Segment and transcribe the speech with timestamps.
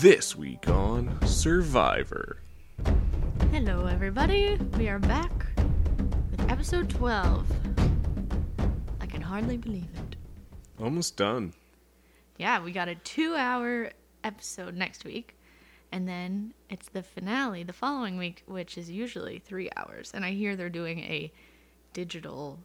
[0.00, 2.42] This week on Survivor.
[3.50, 4.58] Hello, everybody.
[4.76, 5.32] We are back
[6.30, 7.50] with episode 12.
[9.00, 10.16] I can hardly believe it.
[10.78, 11.54] Almost done.
[12.36, 13.90] Yeah, we got a two hour
[14.22, 15.34] episode next week,
[15.90, 20.10] and then it's the finale the following week, which is usually three hours.
[20.12, 21.32] And I hear they're doing a
[21.94, 22.58] digital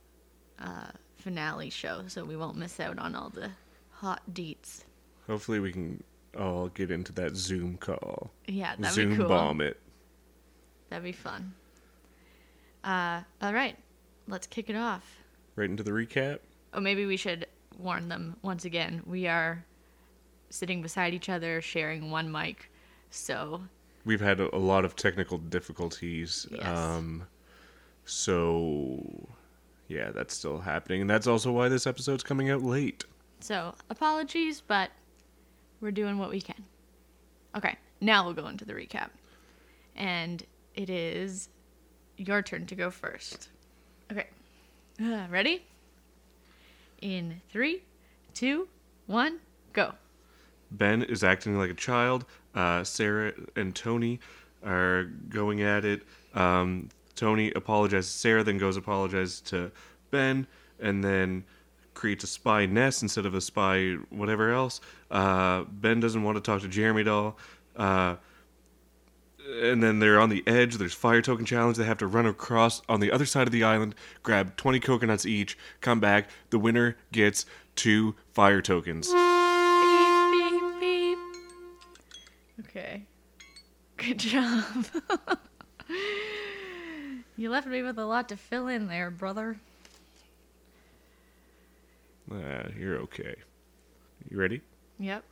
[0.59, 3.52] uh, finale show, so we won't miss out on all the
[3.89, 4.84] hot deets.
[5.27, 6.04] Hopefully, we can
[6.40, 8.31] all get into that Zoom call.
[8.48, 9.27] Yeah, that'd Zoom be cool.
[9.27, 9.77] bomb it.
[10.89, 11.53] That'd be fun.
[12.84, 13.77] Uh, all right,
[14.27, 15.20] let's kick it off.
[15.55, 16.39] Right into the recap.
[16.73, 17.45] Oh, maybe we should
[17.77, 19.02] warn them once again.
[19.05, 19.63] We are
[20.49, 22.72] sitting beside each other, sharing one mic.
[23.09, 23.61] So,
[24.05, 26.48] We've had a, a lot of technical difficulties.
[26.52, 26.66] Yes.
[26.66, 27.27] Um,
[28.05, 29.27] so,
[29.88, 31.02] yeah, that's still happening.
[31.02, 33.03] And that's also why this episode's coming out late.
[33.41, 34.89] so apologies, but
[35.81, 36.63] we're doing what we can.
[37.58, 39.09] Okay, now we'll go into the recap.
[39.95, 40.44] And
[40.75, 41.50] it is
[42.17, 43.50] your turn to go first.
[44.11, 44.28] Okay.
[45.02, 45.66] Uh, ready?
[47.02, 47.81] In three,
[48.33, 48.67] two,
[49.08, 49.39] one,
[49.73, 49.94] go.
[50.72, 52.25] Ben is acting like a child.
[52.55, 54.20] Uh, Sarah and Tony
[54.66, 56.03] are going at it.
[56.33, 59.72] Um, Tony apologizes to Sarah, then goes apologize to
[60.11, 60.48] Ben,
[60.80, 61.44] and then
[61.94, 64.81] creates a spy nest instead of a spy whatever else.
[65.09, 67.38] Uh, ben doesn't want to talk to Jeremy all.
[67.75, 68.16] Uh,
[69.48, 70.75] and then they're on the edge.
[70.75, 71.78] There's fire token challenge.
[71.78, 75.25] They have to run across on the other side of the island, grab 20 coconuts
[75.25, 76.30] each, come back.
[76.50, 79.11] The winner gets two fire tokens.
[79.11, 81.17] Beep, beep, beep.
[82.67, 83.03] Okay.
[83.98, 84.64] Good job.
[87.38, 89.58] you left me with a lot to fill in there, brother.
[92.31, 93.35] Uh, you're okay.
[94.29, 94.61] You ready?
[94.99, 95.23] Yep.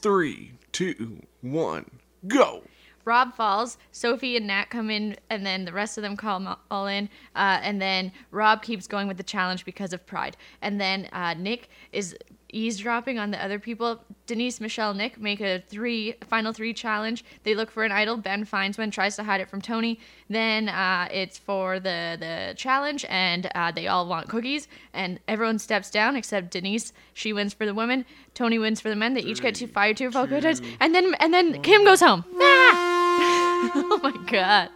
[0.00, 1.88] Three, two, one,
[2.26, 2.62] go.
[3.04, 3.78] Rob falls.
[3.92, 7.08] Sophie and Nat come in, and then the rest of them call all in.
[7.34, 10.36] Uh, and then Rob keeps going with the challenge because of pride.
[10.62, 12.16] And then uh, Nick is
[12.52, 14.02] eavesdropping on the other people.
[14.26, 17.24] Denise, Michelle, Nick make a three final three challenge.
[17.42, 18.16] They look for an idol.
[18.16, 19.98] Ben finds one, tries to hide it from Tony.
[20.28, 24.68] Then uh, it's for the the challenge, and uh, they all want cookies.
[24.92, 26.92] And everyone steps down except Denise.
[27.14, 28.04] She wins for the women.
[28.34, 29.14] Tony wins for the men.
[29.14, 30.62] They each get two fire two coconuts.
[30.80, 32.24] And then and then Kim goes home.
[32.34, 33.70] Ah!
[33.74, 34.70] oh my god.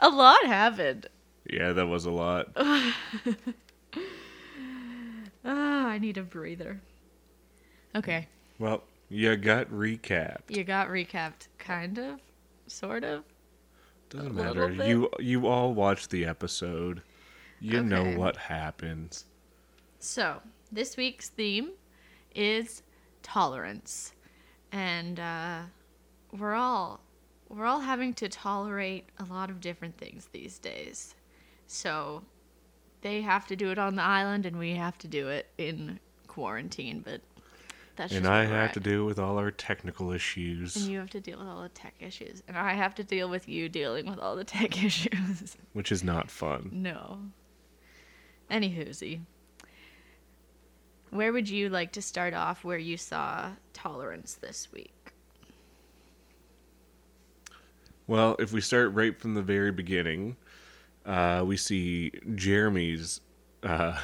[0.00, 1.08] A lot happened.
[1.48, 2.48] Yeah, that was a lot.
[5.46, 6.80] Ah, I need a breather.
[7.94, 8.26] Okay.
[8.58, 10.50] Well, you got recapped.
[10.50, 11.48] You got recapped.
[11.58, 12.20] Kind of.
[12.66, 13.22] Sort of.
[14.10, 14.68] Doesn't A matter.
[14.68, 14.86] bit.
[14.88, 17.02] You you all watched the episode.
[17.60, 19.24] You know what happens.
[19.98, 21.70] So, this week's theme
[22.34, 22.82] is
[23.22, 24.12] tolerance.
[24.72, 25.60] And uh,
[26.36, 27.00] we're all
[27.48, 31.14] we're all having to tolerate a lot of different things these days.
[31.68, 32.22] So,
[33.02, 36.00] they have to do it on the island and we have to do it in
[36.26, 37.20] quarantine, but
[37.96, 38.74] that's and just I have at.
[38.74, 41.68] to deal with all our technical issues, And you have to deal with all the
[41.70, 42.42] tech issues.
[42.46, 45.56] And I have to deal with you dealing with all the tech issues.
[45.72, 46.70] which is not fun.
[46.72, 47.18] no.
[48.50, 49.20] Anywhoozy.
[51.10, 54.92] Where would you like to start off where you saw tolerance this week?
[58.06, 60.36] Well, if we start right from the very beginning,
[61.06, 63.20] uh, we see Jeremy's
[63.62, 63.98] uh,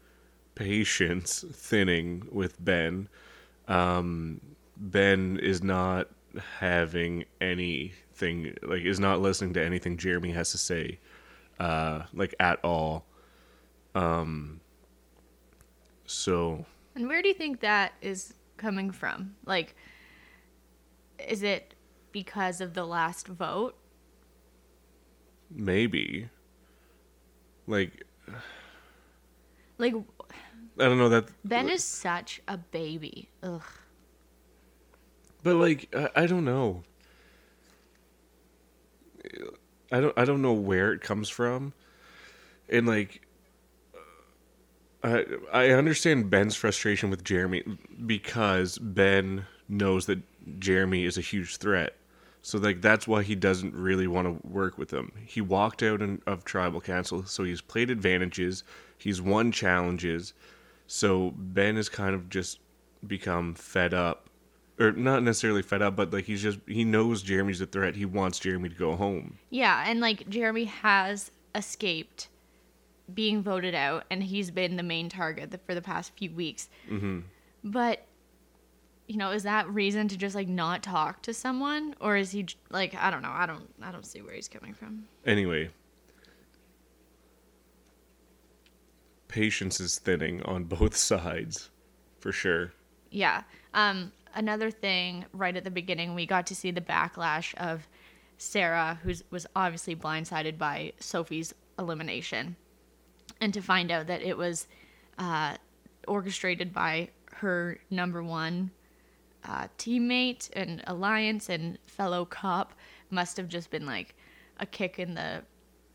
[0.54, 3.08] patience thinning with Ben.
[3.68, 4.40] Um,
[4.76, 6.08] ben is not
[6.58, 10.98] having anything like is not listening to anything Jeremy has to say,
[11.60, 13.04] uh, like at all.
[13.94, 14.60] Um,
[16.06, 19.34] so And where do you think that is coming from?
[19.44, 19.74] Like,
[21.18, 21.74] is it
[22.12, 23.76] because of the last vote?
[25.50, 26.28] maybe,
[27.66, 28.04] like
[29.78, 29.94] Like,
[30.78, 33.28] I don't know that Ben is such a baby.
[33.42, 33.62] Ugh.
[35.42, 36.82] But like I, I don't know.
[39.92, 41.72] I don't I don't know where it comes from.
[42.68, 43.22] And like
[45.02, 47.62] I I understand Ben's frustration with Jeremy
[48.06, 50.20] because Ben knows that
[50.58, 51.96] Jeremy is a huge threat.
[52.46, 55.10] So like that's why he doesn't really want to work with them.
[55.26, 58.62] He walked out in, of tribal council, so he's played advantages,
[58.96, 60.32] he's won challenges.
[60.86, 62.60] So Ben has kind of just
[63.04, 64.30] become fed up
[64.78, 67.96] or not necessarily fed up, but like he's just he knows Jeremy's a threat.
[67.96, 69.38] He wants Jeremy to go home.
[69.50, 72.28] Yeah, and like Jeremy has escaped
[73.12, 76.68] being voted out, and he's been the main target for the past few weeks.
[76.88, 77.22] Mm-hmm.
[77.64, 78.05] But
[79.06, 82.46] you know, is that reason to just like not talk to someone, or is he
[82.70, 85.06] like I don't know, I don't I don't see where he's coming from.
[85.24, 85.70] Anyway,
[89.28, 91.70] patience is thinning on both sides,
[92.20, 92.72] for sure.
[93.10, 93.42] Yeah.
[93.74, 97.86] Um, another thing, right at the beginning, we got to see the backlash of
[98.38, 102.56] Sarah, who was obviously blindsided by Sophie's elimination,
[103.40, 104.66] and to find out that it was
[105.18, 105.56] uh,
[106.08, 108.70] orchestrated by her number one
[109.46, 112.74] uh, teammate and alliance and fellow cop
[113.10, 114.14] must have just been like
[114.58, 115.42] a kick in the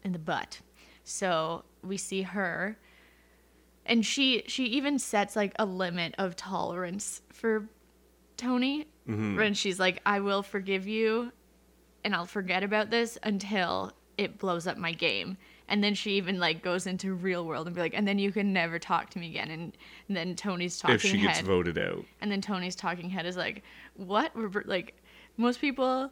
[0.03, 0.59] in the butt.
[1.03, 2.77] So we see her
[3.85, 7.67] and she she even sets like a limit of tolerance for
[8.37, 8.87] Tony
[9.35, 11.31] when she's like I will forgive you
[12.03, 15.37] and I'll forget about this until it blows up my game.
[15.67, 18.31] And then she even like goes into real world and be like, and then you
[18.31, 19.49] can never talk to me again.
[19.49, 19.77] And,
[20.07, 22.03] and then Tony's talking if she gets head, voted out.
[22.19, 23.63] and then Tony's talking head is like,
[23.95, 24.35] what?
[24.35, 24.95] We're, like
[25.37, 26.11] most people,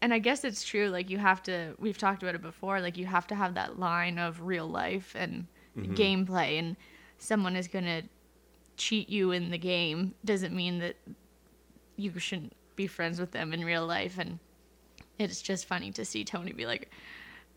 [0.00, 0.88] and I guess it's true.
[0.88, 1.74] Like you have to.
[1.78, 2.80] We've talked about it before.
[2.80, 5.46] Like you have to have that line of real life and
[5.78, 5.94] mm-hmm.
[5.94, 6.76] gameplay, and
[7.18, 8.02] someone is gonna
[8.76, 10.96] cheat you in the game doesn't mean that
[11.96, 14.18] you shouldn't be friends with them in real life.
[14.18, 14.38] And
[15.18, 16.90] it's just funny to see Tony be like,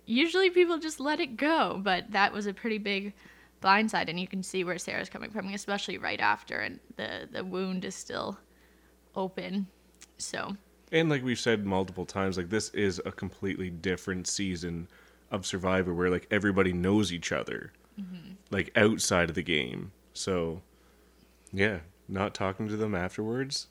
[0.06, 3.14] usually people just let it go, but that was a pretty big
[3.62, 7.44] blindside, and you can see where Sarah's coming from, especially right after, and the the
[7.44, 8.38] wound is still
[9.16, 9.68] open.
[10.18, 10.56] So
[10.92, 14.88] And like we've said multiple times, like this is a completely different season
[15.32, 18.34] of Survivor where like everybody knows each other, mm-hmm.
[18.52, 19.92] like outside of the game.
[20.14, 20.62] So,
[21.52, 23.68] yeah, not talking to them afterwards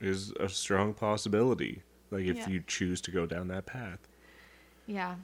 [0.00, 1.82] is a strong possibility.
[2.10, 2.48] Like if Yeah.
[2.48, 4.00] you choose to go down that path.
[4.86, 5.16] yeah,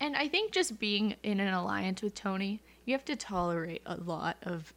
[0.00, 3.96] and I think just being in an alliance with Tony, you have to tolerate a
[3.96, 4.72] lot of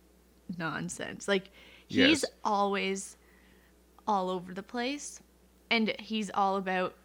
[0.57, 1.27] nonsense.
[1.27, 1.49] Like
[1.87, 2.31] he's Yes.
[2.43, 3.17] always
[4.07, 5.21] all over the place,
[5.69, 6.95] and he's all about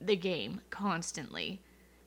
[0.00, 1.60] the game constantly.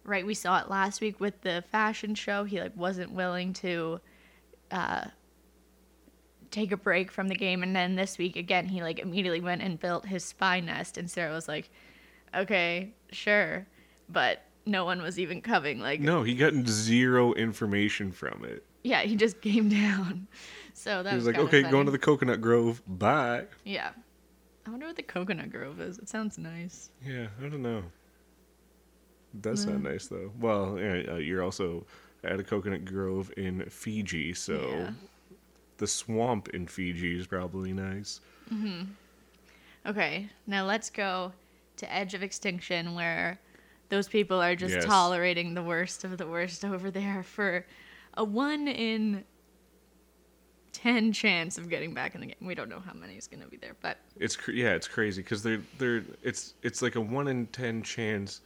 [0.04, 2.44] Right, we saw it last week with the fashion show.
[2.44, 4.00] He like wasn't willing to
[4.72, 5.06] uh,
[6.52, 9.62] take a break from the game, and then this week again, he like immediately went
[9.62, 10.98] and built his spy nest.
[10.98, 11.70] And Sarah was like,
[12.36, 13.68] "Okay, sure,"
[14.08, 15.80] but no one was even coming.
[15.80, 18.64] Like, No, he got zero information from it.
[18.84, 20.28] yeah, he just came down.
[20.74, 21.72] So that He was, was like, okay, funny.
[21.72, 22.82] going to the coconut grove.
[22.88, 23.46] Bye.
[23.64, 23.92] yeah.
[24.68, 26.00] I wonder what the coconut grove is.
[26.00, 26.90] It sounds nice.
[27.06, 27.84] Yeah, I don't know.
[29.42, 29.84] That's not Mm.
[29.84, 30.32] nice though.
[30.40, 31.86] Well, uh, you're also
[32.24, 34.92] at a coconut grove in Fiji, so Yeah.
[35.78, 38.22] the swamp in Fiji is probably nice.
[38.50, 38.84] Hmm.
[39.86, 41.34] Okay, now let's go
[41.78, 43.40] to Edge of Extinction, where
[43.95, 44.83] those people are just Yes.
[44.86, 47.65] tolerating the worst of the worst over there for
[48.15, 49.24] a one in
[50.74, 52.36] ten chance of getting back in the game.
[52.42, 54.88] We don't know how many is going to be there, but It's cr- yeah, it's
[54.89, 58.42] crazy because they're they're it's it's like a one in ten chance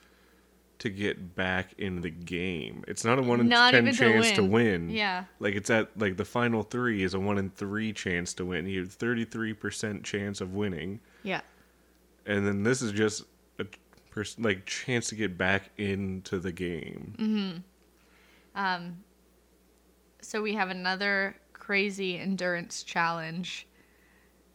[0.77, 2.83] to get back in the game.
[2.87, 4.87] It's not a one in Not ten even to chance to win.
[4.87, 4.89] win.
[4.91, 5.25] Yeah.
[5.39, 8.67] like it's at like the final three is a one in three chance to win.
[8.67, 10.99] You have thirty three percent chance of winning.
[11.23, 11.41] yeah,
[12.27, 13.23] and then this is just
[14.19, 17.15] pers- like chance to get back into the game.
[17.17, 17.57] Mm-hmm.
[18.55, 18.97] Um,
[20.21, 23.65] so we have another crazy endurance challenge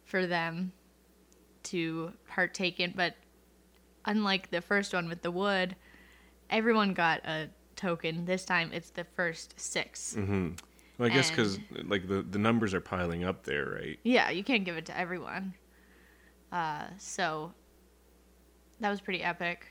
[0.03, 0.71] for them
[1.63, 3.15] to partake in, but
[4.05, 5.75] unlike the first one with the wood,
[6.51, 8.25] everyone got a token.
[8.25, 10.49] This time it's the first 6 mm-hmm.
[10.97, 13.99] Well, I guess because like the the numbers are piling up there, right?
[14.03, 15.53] Yeah, you can't give it to everyone.
[16.53, 17.51] Uh, so
[18.79, 19.65] that was pretty epic.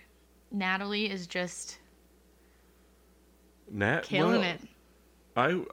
[0.50, 1.78] Natalie is just
[3.70, 4.60] Nat killing well, it.
[5.36, 5.64] I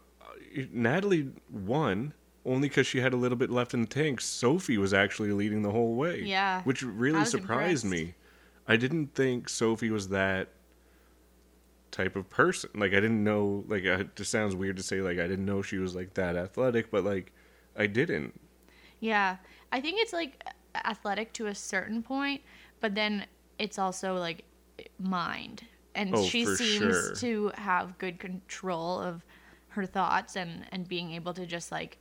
[0.59, 2.13] I- Natalie won
[2.45, 4.19] only because she had a little bit left in the tank.
[4.21, 6.21] Sophie was actually leading the whole way.
[6.21, 8.05] Yeah, which really surprised impressed.
[8.05, 8.15] me.
[8.67, 10.49] I didn't think Sophie was that
[11.91, 12.69] type of person.
[12.73, 13.63] Like I didn't know.
[13.67, 15.01] Like uh, it just sounds weird to say.
[15.01, 17.31] Like I didn't know she was like that athletic, but like
[17.77, 18.39] I didn't.
[18.99, 19.37] Yeah,
[19.71, 20.43] I think it's like
[20.75, 22.41] athletic to a certain point,
[22.81, 23.25] but then
[23.57, 24.43] it's also like
[24.99, 25.63] mind,
[25.95, 26.57] and Oh, she seems
[26.95, 27.15] sure.
[27.15, 29.23] to have good control of
[29.69, 31.97] her thoughts and and being able to just like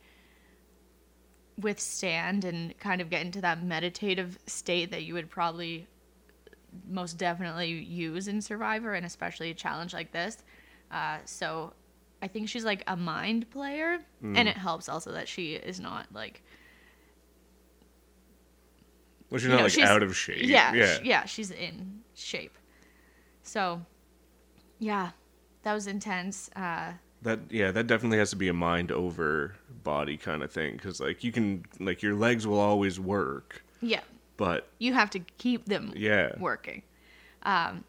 [1.59, 5.87] withstand and kind of get into that meditative state that you would probably
[6.87, 10.37] most definitely use in Survivor, and especially a challenge like this.
[10.89, 11.73] Uh, so
[12.21, 14.37] I think she's like a mind player, Mm.
[14.37, 16.43] and it helps also that she is not like
[19.31, 20.43] Well, she's you not know, like she's- out of shape.
[20.43, 20.99] Yeah, yeah.
[21.03, 22.55] yeah, she's in shape.
[23.43, 23.81] So,
[24.77, 25.11] yeah,
[25.63, 26.49] that was intense.
[26.55, 30.73] Uh, That yeah, that definitely has to be a mind over body kind of thing
[30.73, 34.01] because like you can like your legs will always work, Yeah.
[34.37, 36.83] but You have to keep them yeah, working.
[37.43, 37.83] Um,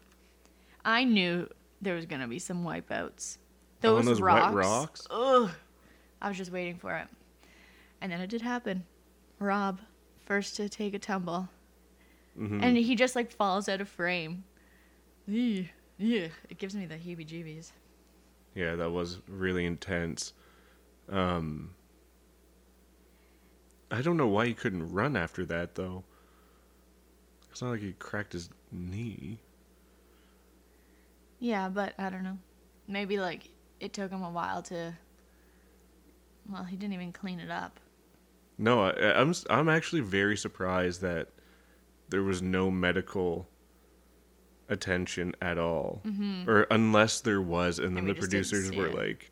[0.85, 1.47] I knew
[1.81, 3.37] there was gonna be some wipeouts.
[3.85, 4.55] Oh, Those, and those wet rocks.
[4.55, 5.07] rocks?
[5.11, 5.51] Ugh.
[6.21, 7.07] I was just waiting for it,
[8.01, 8.85] and then it did happen.
[9.39, 9.81] Rob,
[10.25, 11.49] first to take a tumble,
[12.37, 12.61] Mhm.
[12.63, 14.43] and he just like falls out of frame.
[15.27, 15.63] Yeah,
[16.49, 17.71] it gives me the heebie-jeebies.
[18.55, 20.33] yeah, that was really intense.
[21.09, 21.73] Um,
[23.91, 26.03] I don't know why he couldn't run after that though.
[27.51, 29.37] It's not like he cracked his knee.
[31.39, 32.37] Yeah, but I don't know.
[32.87, 33.49] Maybe like
[33.79, 34.93] it took him a while to.
[36.49, 37.79] Well, he didn't even clean it up.
[38.57, 41.29] No, I, I'm I'm actually very surprised that
[42.09, 43.47] there was no medical
[44.69, 46.01] attention at all,
[46.47, 48.95] or unless there was, and then And the producers were it.
[48.95, 49.31] like,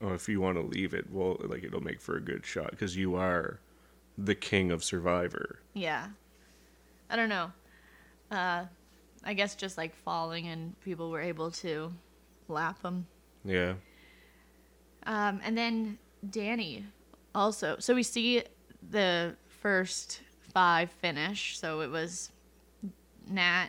[0.00, 2.70] "Oh, if you want to leave it, well, like it'll make for a good shot
[2.70, 3.60] because you are
[4.18, 6.08] the king of Survivor." Yeah.
[7.10, 7.52] I don't know.
[8.30, 8.64] Uh,
[9.24, 11.92] I guess just like falling and people were able to
[12.48, 13.06] lap him.
[13.44, 13.74] Yeah,
[15.06, 16.84] Um, and then Danni
[17.34, 17.76] also.
[17.78, 18.42] So we see
[18.90, 20.20] the first
[20.52, 21.58] five finish.
[21.58, 22.30] So it was
[23.28, 23.68] Nat,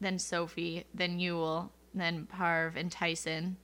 [0.00, 3.56] then Sophie, then Yul, then Parv and Tyson.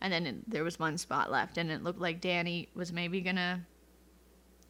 [0.00, 1.58] And then it, there was one spot left.
[1.58, 3.60] And it looked like Danni was maybe going to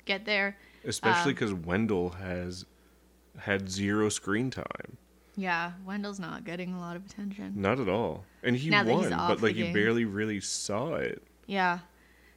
[0.05, 0.57] get there.
[0.85, 2.65] especially Um, because Wendell has
[3.39, 4.97] had zero screen time,
[5.37, 7.53] Yeah, Wendell's not getting a lot of attention.
[7.57, 11.23] not at all, and he Now won, but like you barely really saw it.
[11.47, 11.81] Yeah.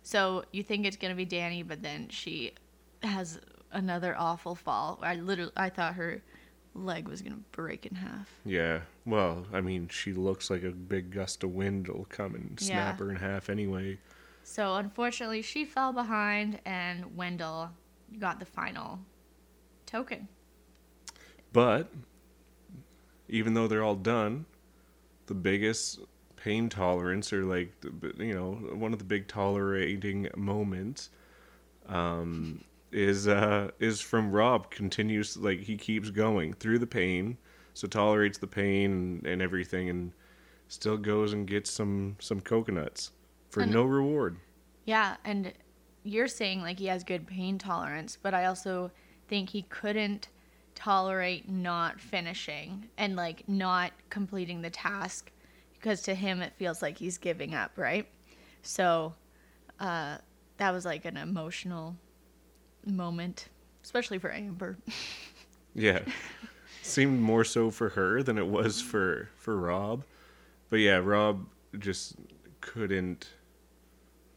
[0.03, 2.53] So you think it's gonna be Danni, but then she
[3.03, 3.39] has
[3.71, 4.99] another awful fall.
[5.01, 6.21] I literally, I thought her
[6.73, 8.29] leg was gonna break in half.
[8.45, 8.81] Yeah.
[9.05, 12.99] Well, I mean, she looks like a big gust of wind will come and snap
[12.99, 13.05] Yeah.
[13.05, 13.99] her in half anyway.
[14.43, 17.71] So unfortunately, she fell behind, and Wendell
[18.17, 18.99] got the final
[19.85, 20.27] token.
[21.53, 21.91] But
[23.27, 24.45] even though they're all done,
[25.27, 25.99] the biggest
[26.43, 27.71] pain tolerance or like
[28.17, 31.09] you know one of the big tolerating moments
[31.87, 37.37] um is uh is from Rob continues like he keeps going through the pain
[37.73, 40.11] so tolerates the pain and, and everything and
[40.69, 43.11] still goes and gets some some coconuts
[43.49, 44.37] for And- no reward.
[44.85, 45.53] Yeah, and
[46.03, 48.91] you're saying like he has good pain tolerance, but I also
[49.27, 50.29] think he couldn't
[50.73, 55.31] tolerate not finishing and like not completing the task
[55.79, 58.07] because to him it feels like he's giving up, right?
[58.61, 59.15] So
[59.79, 60.17] uh
[60.57, 61.95] that was like an emotional
[62.85, 63.47] moment,
[63.83, 64.77] especially for Amber.
[65.75, 65.99] Yeah.
[66.81, 70.03] Seemed more so for her than it was for for Rob.
[70.69, 72.15] But yeah, Rob just
[72.61, 73.29] couldn't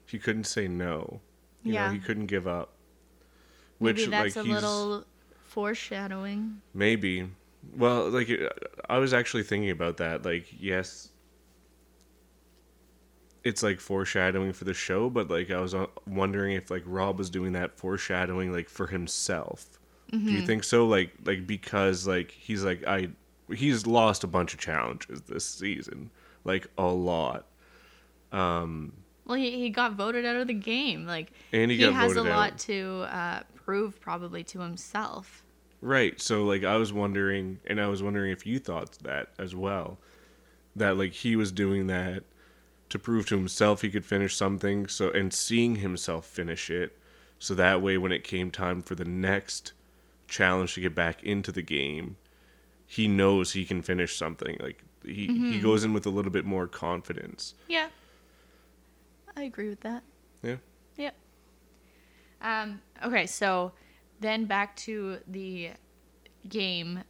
[0.07, 1.21] he couldn't say no.
[1.65, 1.87] You Yeah.
[1.87, 2.75] know, he couldn't give up.
[3.81, 5.05] Maybe that's like a little
[5.45, 6.63] foreshadowing.
[6.75, 7.29] maybe
[7.77, 8.29] well, like
[8.89, 10.25] I was actually thinking about that.
[10.25, 11.11] Like yes,
[13.45, 17.19] it's like foreshadowing for the show, but like I was uh, wondering if like Rob
[17.19, 19.79] was doing that foreshadowing like for himself.
[20.11, 20.29] Do Mm-hmm.
[20.29, 20.87] you think so?
[20.87, 23.09] Like like because like he's like I
[23.55, 26.11] he's lost a bunch of challenges this season,
[26.45, 27.47] like a lot,
[28.31, 28.93] Um
[29.25, 31.07] Well, he, he got voted out of the game.
[31.07, 32.59] Like and he, he has a lot out.
[32.61, 35.45] to uh, prove probably to himself.
[35.81, 36.21] Right.
[36.21, 39.99] So like I was wondering and I was wondering if you thought that as well.
[40.77, 42.25] That like he was doing that
[42.93, 46.99] to prove to himself he could finish something so and seeing himself finish it
[47.39, 49.73] so that way when it came time for the next
[50.29, 52.17] challenge to get back into the game
[52.87, 56.45] he knows he can finish something like he he goes in with a little bit
[56.45, 57.89] more confidence Yeah.
[59.37, 60.03] I agree with that.
[60.43, 60.57] yeah
[60.97, 61.15] Yep.
[62.43, 63.73] Um, okay, so
[64.21, 65.71] then back to the
[66.49, 67.03] game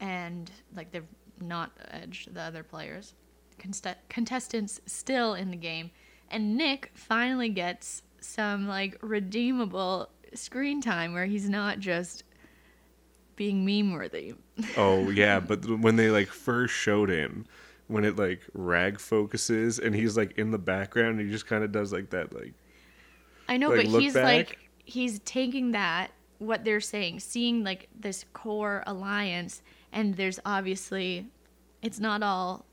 [0.00, 1.04] and like the
[1.40, 3.14] not edge, the other players,
[3.62, 5.90] Const- contestants still in the game,
[6.30, 12.24] and Nick finally gets some like redeemable screen time where he's not just
[13.36, 14.34] being meme worthy.
[14.76, 17.46] oh yeah but when they like first showed him
[17.88, 21.72] when it like rack focuses and he's like in the background he just kind of
[21.72, 22.54] does like that like
[23.48, 24.24] I know, Like, but he's back?
[24.24, 31.26] like he's taking that what they're saying, seeing like this core alliance, and there's obviously
[31.82, 32.64] it's not all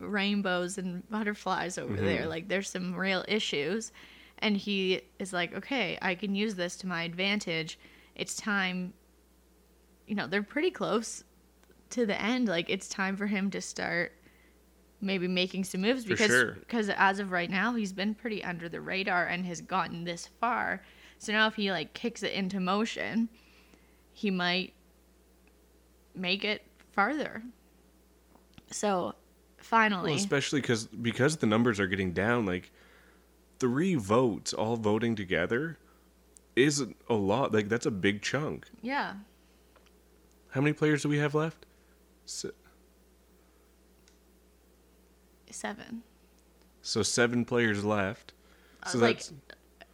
[0.00, 2.04] rainbows and butterflies over Mm-hmm.
[2.04, 2.26] there.
[2.26, 3.92] Like there's some real issues,
[4.38, 7.78] and he is like, okay, I can use this to my advantage.
[8.14, 8.92] It's time.
[10.06, 11.22] You know, they're pretty close
[11.90, 12.48] to the end.
[12.48, 14.12] Like it's time for him to start
[15.02, 16.52] maybe making some moves because sure.
[16.52, 20.26] because as of right now he's been pretty under the radar and has gotten this
[20.40, 20.82] far.
[21.18, 23.28] So now if he like kicks it into motion,
[24.12, 24.74] he might
[26.14, 27.42] make it farther.
[28.70, 29.14] So
[29.60, 32.70] finally, Well, especially because because the numbers are getting down, like
[33.58, 35.78] three votes all voting together
[36.56, 37.52] is a lot.
[37.52, 38.68] Like that's a big chunk.
[38.82, 39.14] yeah,
[40.50, 41.64] How many players do we have left?
[42.26, 42.50] Se-
[45.50, 46.02] seven.
[46.82, 48.32] So seven players left.
[48.86, 49.22] So Uh, like-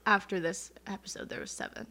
[0.08, 1.88] After this episode, there was seven.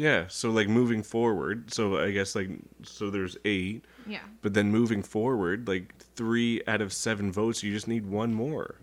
[0.00, 0.24] Yeah.
[0.28, 1.72] So like moving forward.
[1.74, 2.48] So I guess like
[2.84, 4.20] so there's eight, Yeah.
[4.40, 8.76] but then moving forward, like three out of seven votes, you just need one more.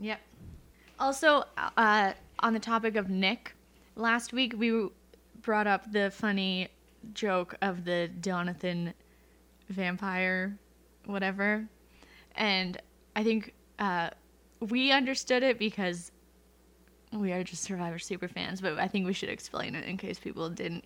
[0.00, 0.18] Yep.
[0.98, 1.44] Also,
[1.76, 3.54] uh, on the topic of Nick,
[3.96, 4.88] last week we
[5.42, 6.68] brought up the funny
[7.12, 8.94] joke of the Donathan
[9.68, 10.56] vampire,
[11.04, 11.68] whatever,
[12.36, 12.80] and
[13.14, 14.08] I think uh,
[14.60, 16.12] we understood it because
[17.12, 18.60] we are just Survivor super fans.
[18.60, 20.84] But I think we should explain it in case people didn't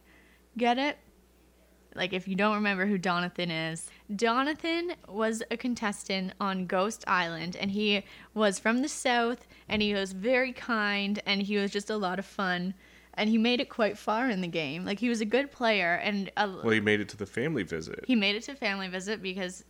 [0.56, 0.98] get it.
[1.94, 7.56] Like, if you don't remember who Donathan is, Donathan was a contestant on Ghost Island,
[7.56, 8.04] and he
[8.34, 12.18] was from the South, and he was very kind, and he was just a lot
[12.18, 12.74] of fun,
[13.14, 14.84] and he made it quite far in the game.
[14.84, 17.62] Like, he was a good player, and a, Well, he made it to the family
[17.62, 18.04] visit.
[18.06, 19.64] he made it to family visit because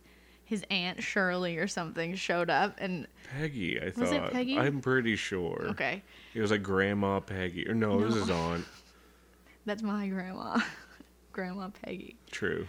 [0.47, 3.05] his aunt Shirley or something showed up, and
[3.37, 4.31] Peggy, I Was it thought.
[4.31, 4.57] Peggy?
[4.57, 5.67] I'm pretty sure.
[5.71, 6.01] okay,
[6.33, 8.21] It was like Grandma Peggy, or no, it was No.
[8.21, 8.65] his aunt.
[9.65, 10.59] that's my grandma,
[11.33, 12.15] Grandma Peggy.
[12.31, 12.65] True.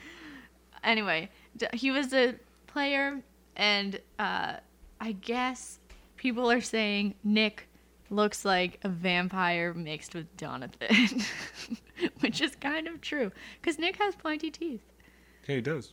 [0.83, 1.31] anyway,
[1.73, 2.35] he was a
[2.67, 3.21] player,
[3.57, 4.55] and uh,
[5.01, 5.79] I guess
[6.17, 7.69] people are saying Nick
[8.11, 11.25] looks like a vampire mixed with Donathan,
[12.21, 13.31] which is kind of true
[13.61, 14.83] because Nick has pointy teeth.
[15.47, 15.93] Yeah, he does.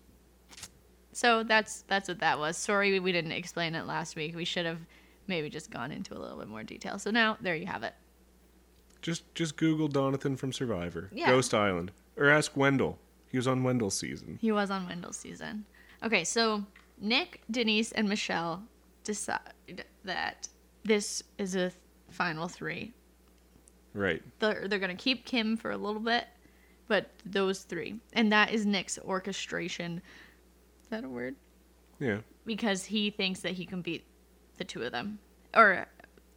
[1.16, 2.58] So that's that's what that was.
[2.58, 4.36] Sorry we- didn't explain it last week.
[4.36, 4.80] We should have
[5.28, 7.00] maybe just gone into a little bit more detail.
[7.00, 7.94] So now there you have it.
[9.02, 11.28] Just just Google Donathan from Survivor, Yeah.
[11.28, 13.00] Ghost Island, or ask Wendell.
[13.32, 14.38] He was on Wendell's season.
[14.42, 15.64] He was on Wendell's season.
[16.04, 16.66] Okay, so
[17.00, 18.64] Nick, Denise, and Michelle
[19.06, 20.50] decide that
[20.84, 21.72] this is a
[22.10, 22.94] final three.
[23.94, 24.22] Right.
[24.40, 26.26] They're, they're going to keep Kim for a little bit,
[26.90, 28.00] but those three.
[28.14, 30.02] And that is Nick's orchestration.
[30.86, 31.36] Is that a word?
[32.00, 32.20] Yeah.
[32.46, 34.06] Because he thinks that he can beat
[34.58, 35.18] the two of them.
[35.56, 35.88] Or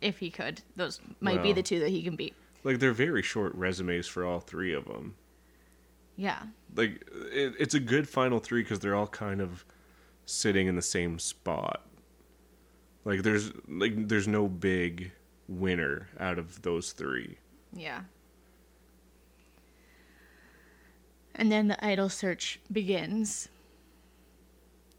[0.00, 2.34] if he could, those might be the two that he can beat.
[2.64, 5.16] Like they're very short resumes for all three of them.
[6.16, 6.44] Yeah.
[6.74, 9.66] Like it, it's a good final three because they're all kind of
[10.24, 11.86] sitting in the same spot.
[13.04, 15.12] Like there's like there's no big
[15.46, 17.36] winner out of those three.
[17.74, 18.00] Yeah.
[21.34, 23.50] And then the idol search begins.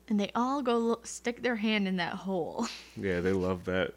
[0.10, 2.68] And they all go stick their hand in that hole.
[2.98, 3.94] Yeah, they love that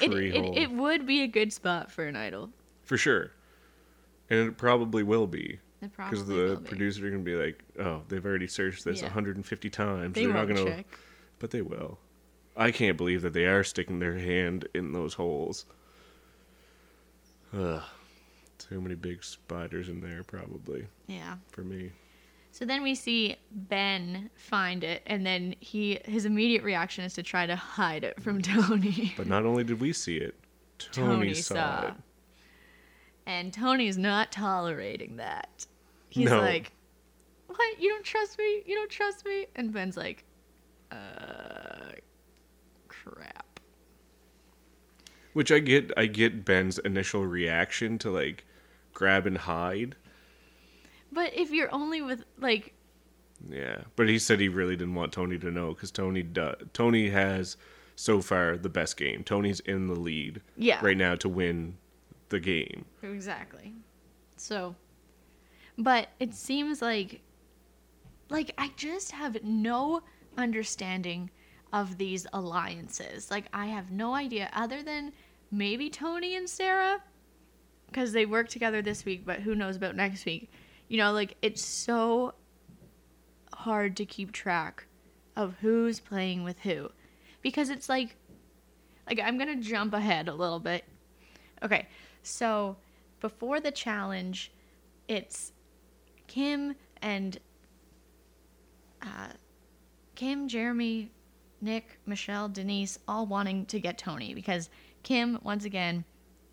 [0.00, 2.50] It, tree it, hole it would be a good spot for an idol.
[2.84, 3.32] for sure,
[4.28, 5.58] and it probably will be.
[5.80, 6.68] Because the will be.
[6.68, 9.06] producers are gonna be like, "Oh, they've already searched this Yeah.
[9.08, 10.14] 150 times.
[10.14, 10.86] They are not gonna." check.
[11.38, 11.98] But they will.
[12.56, 15.64] I can't believe that they are sticking their hand in those holes.
[17.56, 17.82] Ugh,
[18.58, 21.38] too many big spiders in there, probably Yeah.
[21.50, 21.92] for me.
[22.52, 27.22] So then we see Ben find it, and then he his immediate reaction is to
[27.22, 29.14] try to hide it from Tony.
[29.16, 30.34] But not only did we see it,
[30.78, 31.86] Tony, Tony saw, saw.
[31.88, 31.94] it.
[33.26, 35.66] And Tony's not tolerating that.
[36.08, 36.40] He's No.
[36.40, 36.72] like,
[37.46, 37.80] "What?
[37.80, 38.62] You don't trust me?
[38.66, 40.24] You don't trust me?" And Ben's like,
[40.90, 41.92] "Uh,
[42.88, 43.60] crap."
[45.32, 45.92] Which I get.
[45.96, 48.44] I get Ben's initial reaction to like
[48.92, 49.94] grab and hide.
[51.12, 52.74] But if you're only with like,
[53.48, 57.10] Yeah, but he said he really didn't want Tony to know because Tony do, Tony
[57.10, 57.56] has
[57.96, 59.24] so far the best game.
[59.24, 61.76] Tony's in the lead yeah, right now to win
[62.28, 62.84] the game.
[63.02, 63.74] exactly.
[64.36, 64.74] So,
[65.76, 67.20] but it seems like,
[68.30, 70.02] like I just have no
[70.38, 71.30] understanding
[71.72, 73.30] of these alliances.
[73.30, 75.12] Like I have no idea other than
[75.50, 77.02] maybe Tony and Sarah
[77.86, 80.50] because they work together this week, but who knows about next week.
[80.90, 82.34] You know, like it's so
[83.54, 84.86] hard to keep track
[85.36, 86.90] of who's playing with who
[87.42, 88.16] because it's like
[89.06, 90.84] like I'm going to jump ahead a little bit.
[91.62, 91.86] Okay.
[92.24, 92.76] So,
[93.20, 94.52] before the challenge,
[95.06, 95.52] it's
[96.26, 97.38] Kim and
[99.00, 99.28] uh,
[100.16, 101.12] Kim, Jeremy,
[101.60, 104.70] Nick, Michelle, Denise, all wanting to get Tony because
[105.02, 106.04] Kim, once again,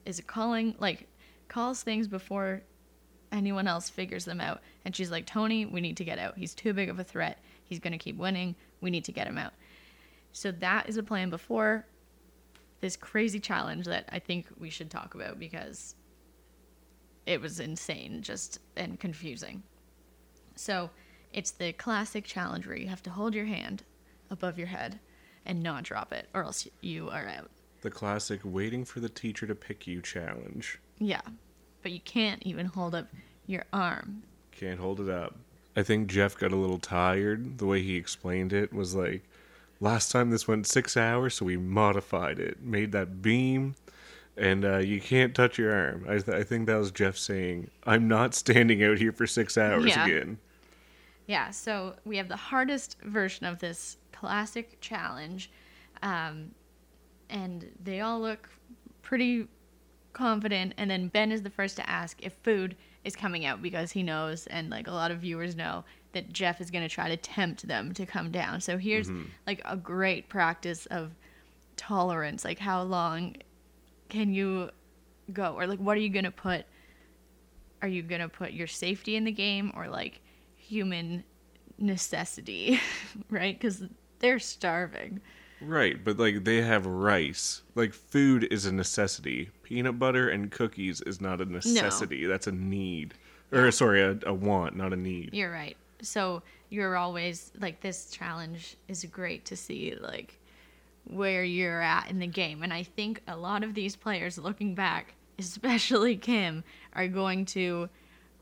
[0.05, 1.07] is calling, like,
[1.47, 2.61] calls things before
[3.31, 4.61] anyone else figures them out.
[4.85, 6.37] And she's like, Tony, we need to get out.
[6.37, 7.39] He's too big of a threat.
[7.63, 8.55] He's going to keep winning.
[8.81, 9.53] We need to get him out.
[10.31, 11.85] So that is a plan before
[12.79, 15.95] this crazy challenge that I think we should talk about because
[17.25, 19.63] it was insane just and confusing.
[20.55, 20.89] So
[21.33, 23.83] it's the classic challenge where you have to hold your hand
[24.29, 24.99] above your head
[25.45, 27.49] and not drop it or else you are out.
[27.81, 30.79] The classic waiting for the teacher to pick you challenge.
[30.99, 31.21] Yeah.
[31.83, 33.07] But you can't even hold up
[33.45, 34.23] your arm.
[34.51, 35.35] Can't hold it up.
[35.75, 37.59] I think Jeff got a little tired.
[37.59, 39.23] The way he explained it was like,
[39.79, 43.75] last time this went six hours, so we modified it, made that beam,
[44.35, 46.05] and uh, you can't touch your arm.
[46.09, 49.57] I, th- I think that was Jeff saying, I'm not standing out here for six
[49.57, 50.05] hours Yeah.
[50.05, 50.39] again.
[51.27, 55.51] Yeah, so we have the hardest version of this classic challenge.
[56.01, 56.51] Um,
[57.29, 58.49] and they all look
[59.01, 59.47] pretty
[60.17, 60.73] confident.
[60.77, 64.03] And then Ben is the first to ask if food is coming out because he
[64.03, 67.17] knows, and like a lot of viewers know, that Jeff is going to try to
[67.17, 68.59] tempt them to come down.
[68.59, 69.25] So here's mm-hmm.
[69.45, 71.11] like a great practice of
[71.75, 72.43] tolerance.
[72.43, 73.35] Like, how long
[74.09, 74.71] can you
[75.31, 75.53] go?
[75.53, 76.65] Or like, what are you going to put?
[77.81, 80.21] Are you going to put your safety in the game or like
[80.55, 81.23] human
[81.77, 82.79] necessity,
[83.29, 83.57] right?
[83.57, 83.83] Because
[84.19, 85.21] they're starving.
[85.61, 87.61] Right, but like they have rice.
[87.75, 89.49] Like food is a necessity.
[89.63, 92.25] Peanut butter and cookies is not a necessity.
[92.25, 93.13] That's a need.
[93.51, 95.31] Or sorry, a, a want, not a need.
[95.33, 95.77] You're right.
[96.01, 100.39] So you're always like this challenge is great to see like
[101.05, 102.63] where you're at in the game.
[102.63, 107.89] And I think a lot of these players looking back, especially Kim, are going to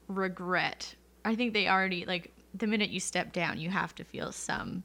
[0.07, 0.95] regret.
[1.23, 4.83] I think they already like the minute you step down, you have to feel some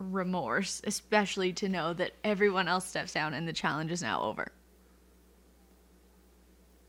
[0.00, 4.50] remorse, especially to know that everyone else steps down and the challenge is now over.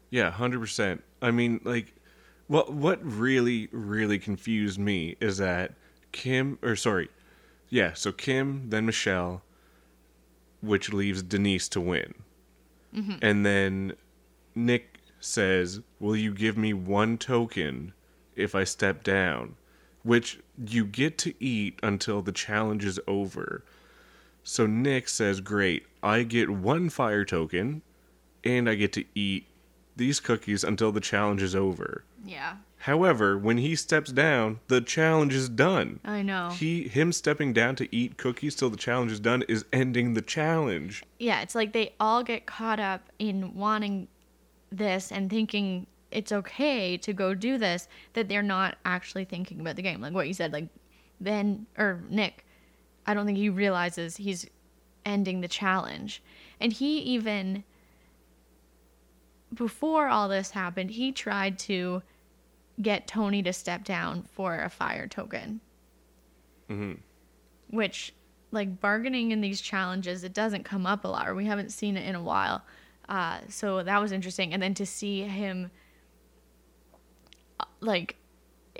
[0.09, 1.03] Yeah, hundred percent.
[1.21, 1.93] I mean, like,
[2.47, 5.73] what what really really confused me is that
[6.11, 7.09] Kim, or sorry,
[7.69, 9.41] yeah, so Kim, then Michelle,
[10.61, 12.13] which leaves Denise to win,
[12.93, 13.15] mm-hmm.
[13.21, 13.93] and then
[14.53, 17.93] Nick says, "Will you give me one token
[18.35, 19.55] if I step down?"
[20.03, 23.63] Which you get to eat until the challenge is over.
[24.43, 27.83] So Nick says, "Great, I get one fire token,
[28.43, 29.45] and I get to eat
[29.95, 32.57] these cookies until the challenge is over." Yeah.
[32.77, 35.99] However, when he steps down, the challenge is done.
[36.03, 36.49] I know.
[36.49, 40.23] He him stepping down to eat cookies till the challenge is done is ending the
[40.23, 41.03] challenge.
[41.19, 44.07] yeah, it's like they all get caught up in wanting
[44.71, 49.75] this and thinking it's okay to go do this that they're not actually thinking about
[49.75, 50.01] the game.
[50.01, 50.67] Like what you said, like
[51.19, 52.45] Ben or Nick,
[53.05, 54.47] I don't think he realizes he's
[55.05, 56.21] ending the challenge.
[56.59, 57.63] And he even
[59.53, 62.01] before all this happened, he tried to
[62.81, 65.59] get Tony to step down for a fire token.
[67.69, 68.13] Which,
[68.51, 71.97] like bargaining in these challenges, it doesn't come up a lot, or we haven't seen
[71.97, 72.63] it in a while.
[73.09, 74.53] Uh, so that was interesting.
[74.53, 75.69] And then to see him,
[77.81, 78.15] like,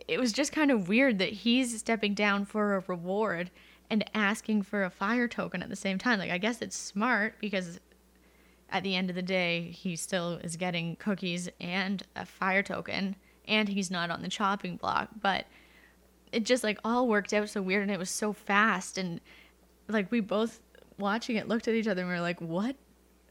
[0.08, 3.52] it was just kind of weird that he's stepping down for a reward
[3.90, 6.18] and asking for a fire token at the same time.
[6.18, 7.80] Like, I guess it's smart because
[8.70, 13.18] at the end of the day, he still is getting cookies and a fire token,
[13.46, 15.10] and he's not on the chopping block.
[15.22, 15.46] But
[16.32, 19.20] it just like all worked out so weird, and it was so fast, and
[19.90, 20.62] like we both
[20.98, 22.78] watching it looked at each other and we were like, "What?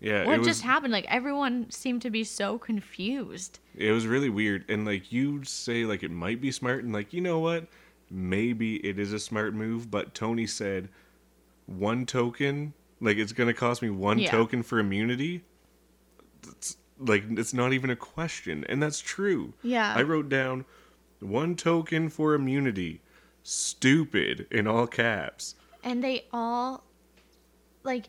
[0.00, 3.58] Yeah, what it was just happened?" Like everyone seemed to be so confused.
[3.76, 4.64] it was really weird.
[4.68, 7.66] And like you say like it might be smart and like you know what?
[8.10, 10.88] Maybe it is a smart move, but Tony said
[11.66, 14.30] one token, like it's going to cost me one Yeah.
[14.30, 15.42] token for immunity.
[16.48, 19.54] It's, like it's not even a question, and that's true.
[19.62, 19.94] Yeah.
[19.96, 20.64] I wrote down
[21.20, 23.00] one token for immunity.
[23.42, 25.54] Stupid in all caps.
[25.82, 26.84] and they all
[27.84, 28.06] like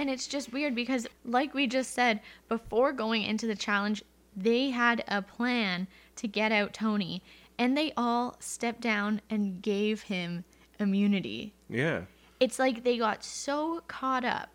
[0.00, 4.02] and it's just weird because like we just said before going into the challenge
[4.34, 5.86] they had a plan
[6.16, 7.22] to get out tony
[7.58, 10.42] and they all stepped down and gave him
[10.78, 12.02] immunity Yeah.
[12.40, 14.48] it's like they got so caught up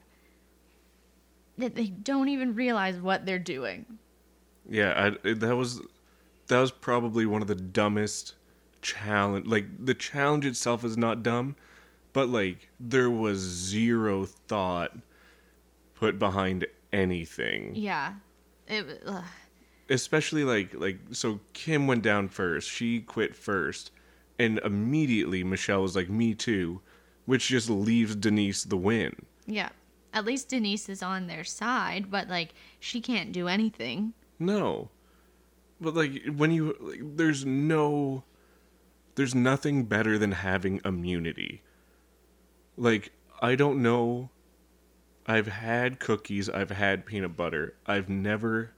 [1.57, 3.85] that they don't even realize what they're doing
[4.67, 5.81] Yeah, I, that was
[6.47, 8.33] that was probably one of the dumbest
[8.81, 9.45] challenge.
[9.47, 11.55] Like the challenge itself is not dumb,
[12.13, 14.91] but like there was zero thought
[15.95, 17.73] put behind anything.
[17.75, 18.13] yeah
[18.67, 19.23] it ugh.
[19.89, 22.69] Especially like like so Kim went down first.
[22.69, 23.91] She quit first,
[24.39, 26.81] and immediately Michelle was like, "Me too,"
[27.25, 29.15] which just leaves Denise the win.
[29.45, 29.69] yeah
[30.13, 34.89] at least denise is on their side but like she can't do anything No.
[35.81, 38.23] But like when you like, there's no
[39.15, 41.61] there's nothing better than having immunity.
[42.77, 44.29] Like, I don't know.
[45.27, 47.75] I've had cookies, I've had peanut butter.
[47.85, 48.71] I've never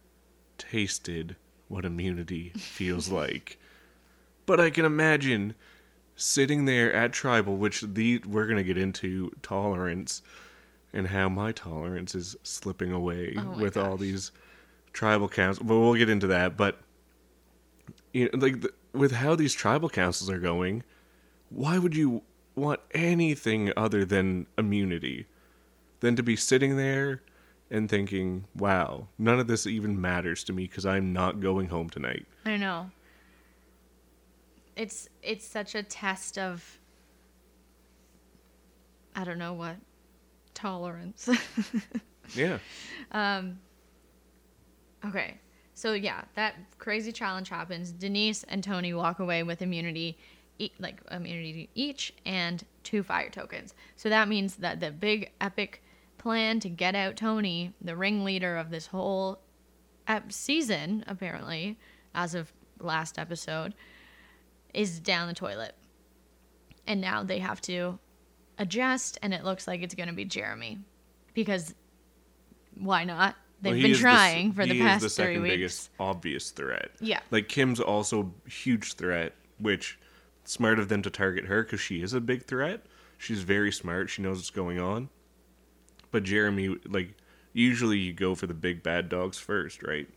[0.58, 1.36] tasted
[1.68, 3.60] what immunity feels like.
[4.46, 5.56] But I can imagine
[6.16, 10.22] sitting there at tribal, which the we're gonna get into tolerance
[10.94, 14.32] and how my tolerance is slipping away Oh with all these
[14.94, 15.68] tribal councils.
[15.68, 16.56] But we'll get into that.
[16.56, 16.80] But
[18.14, 20.84] you know, like the, with how these tribal councils are going,
[21.50, 22.24] why would you
[22.56, 25.28] want anything other than immunity?
[26.00, 27.24] Than to be sitting there
[27.72, 31.90] and thinking, "Wow, none of this even matters to me because I'm not going home
[31.90, 32.92] tonight." I know.
[34.76, 36.78] It's it's such a test of
[39.16, 39.78] I don't know what
[40.54, 41.30] tolerance.
[42.36, 42.60] Yeah,
[43.12, 43.60] Um
[45.06, 45.40] okay.
[45.74, 47.92] So yeah, that crazy challenge happens.
[47.94, 50.18] Denise and Tony walk away with immunity
[50.60, 53.74] e- like immunity each and two fire tokens.
[53.96, 55.82] So that means that the big epic
[56.18, 59.40] plan to get out Tony, the ringleader of this whole
[60.08, 61.78] ep- season apparently
[62.16, 63.74] as of last episode
[64.74, 65.76] is down the toilet.
[66.86, 68.00] And now they have to
[68.58, 70.80] adjust, and it looks like it's going to be Jeremy.
[71.34, 71.76] Because
[72.76, 73.36] why not?
[73.62, 75.54] They've Well, been is the- trying for the he past the three second weeks.
[75.54, 76.92] biggest obvious threat.
[77.00, 77.20] Yeah.
[77.32, 79.98] like Kim's also a huge threat, which
[80.46, 82.86] smart of them to target her because she is a big threat.
[83.18, 84.10] She's very smart.
[84.10, 85.10] She knows what's going on.
[86.12, 87.16] But Jeremy, like,
[87.54, 90.08] usually you go for the big bad dogs first, right?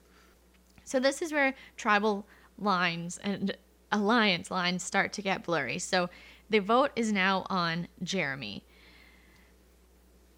[0.84, 2.26] So this is where tribal
[2.58, 3.56] lines and
[3.92, 5.78] alliance lines start to get blurry.
[5.78, 6.10] So
[6.48, 8.64] the vote is now on Jeremy.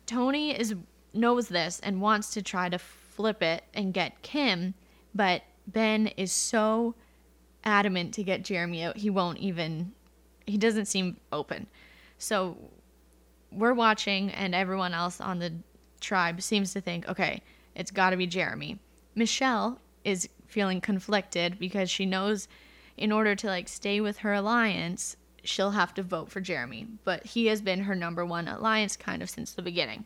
[0.07, 0.75] Tony is
[1.15, 4.75] knows this and wants to try to flip it and get Kim,
[5.15, 6.95] but Ben is so
[7.65, 8.97] adamant to get Jeremy out.
[8.97, 9.93] He won't even
[10.47, 11.67] he doesn't seem open.
[12.19, 12.57] So
[13.55, 15.53] we're watching and everyone else on the
[16.01, 17.43] tribe seems to think, okay,
[17.75, 18.79] it's got to be Jeremy.
[19.15, 22.49] Michelle is feeling conflicted because she knows
[22.97, 27.25] in order to like stay with her alliance, she'll have to vote for Jeremy, but
[27.25, 30.05] he has been her number one alliance kind of since the beginning.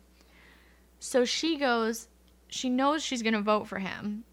[0.99, 2.09] So she goes,
[2.49, 4.25] she knows she's going to vote for him.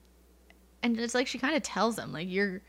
[0.82, 2.62] And it's like she kind of tells him like you're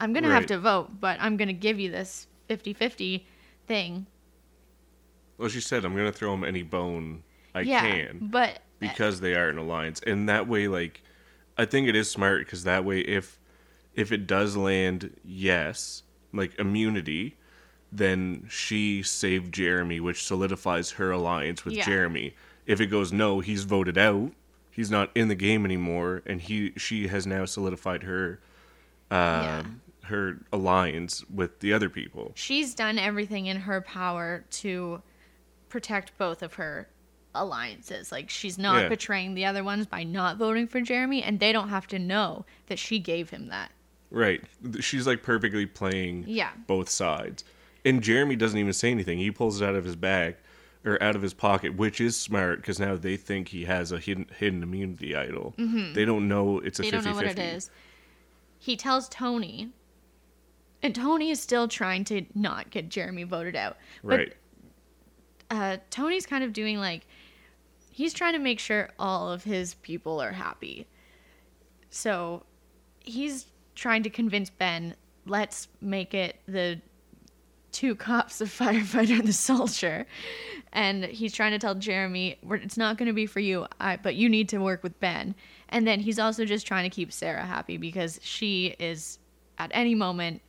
[0.00, 3.22] I'm going to have to vote, but I'm going to give you this 50-50
[3.68, 4.06] thing.
[5.38, 7.22] Well, she said, I'm going to throw him any bone
[7.54, 10.00] I yeah, can but because they are an alliance.
[10.06, 11.02] And that way, like,
[11.58, 13.38] I think it is smart because that way, if
[13.94, 17.36] if it does land yes, like immunity,
[17.90, 21.84] then she saved Jeremy, which solidifies her alliance with Yeah.
[21.84, 22.34] Jeremy.
[22.64, 24.32] If it goes no, he's voted out.
[24.70, 28.40] He's not in the game anymore, and he she has now solidified her
[29.10, 29.62] uh, Yeah.
[30.04, 32.32] her alliance with the other people.
[32.34, 35.02] she's done everything in her power to
[35.72, 36.86] protect both of her
[37.34, 38.12] alliances.
[38.12, 38.88] Like she's not Yeah.
[38.90, 42.44] betraying the other ones by not voting for Jeremy, and they don't have to know
[42.66, 43.72] that she gave him that.
[44.10, 44.42] Right.
[44.80, 46.50] She's like perfectly playing Yeah.
[46.66, 47.42] both sides.
[47.86, 49.18] And Jeremy doesn't even say anything.
[49.18, 50.36] He pulls it out of his bag
[50.84, 53.98] or out of his pocket, which is smart because now they think he has a
[53.98, 55.54] hidden hidden immunity idol.
[55.56, 56.90] They don't know it's a Mm-hmm.
[56.90, 57.70] They 50 don't know what it is.
[58.58, 59.70] He tells Tony,
[60.82, 63.78] and Tony is still trying to not get Jeremy voted out.
[64.04, 64.36] But Right.
[65.52, 67.06] Uh, Tony's kind of doing like
[67.90, 70.88] he's trying to make sure all of his people are happy.
[71.90, 72.44] So
[73.00, 76.80] he's trying to convince Ben, let's make it the
[77.70, 80.06] two cops, the firefighter and the soldier.
[80.72, 84.30] And he's trying to tell Jeremy, it's not going to be for you, but you
[84.30, 85.34] need to work with Ben.
[85.68, 89.18] And then he's also just trying to keep Sarah happy because she is
[89.58, 90.40] at any moment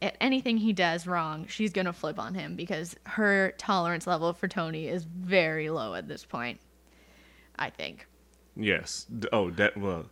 [0.00, 4.48] at anything he does wrong, she's gonna flip on him because her tolerance level for
[4.48, 6.60] Tony is very low at this point.
[7.58, 8.06] I think.
[8.56, 9.06] Yes.
[9.32, 10.06] Oh, that well,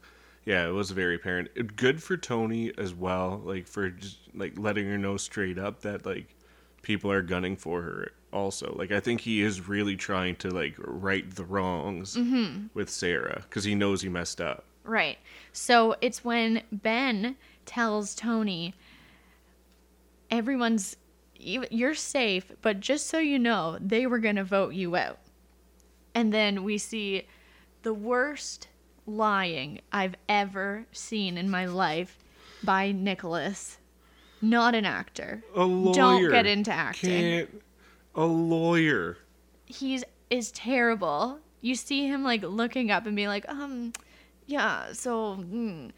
[0.44, 1.76] yeah, it was very apparent.
[1.76, 6.06] Good for Tony as well, like for just like letting her know straight up that
[6.06, 6.36] like
[6.82, 8.12] people are gunning for her.
[8.32, 12.66] Also, like I think he is really trying to like right the wrongs mm-hmm.
[12.74, 14.64] with Sarah because he knows he messed up.
[14.84, 15.18] Right.
[15.52, 18.74] So it's when Ben tells Tony,
[20.30, 20.96] everyone's,
[21.34, 25.18] you- you're safe, but just so you know, they were going to vote you out.
[26.14, 27.26] And then we see
[27.82, 28.68] the worst
[29.06, 32.18] lying I've ever seen in my life
[32.64, 33.78] by Nicholas.
[34.42, 35.42] Not an actor.
[35.54, 35.94] A lawyer.
[35.94, 37.10] Don't get into acting.
[37.10, 37.62] Can't,
[38.14, 39.18] a lawyer.
[39.66, 41.38] he's is terrible.
[41.60, 43.92] You see him like looking up and being like, um,
[44.46, 44.92] yeah.
[44.92, 45.90] So, mm.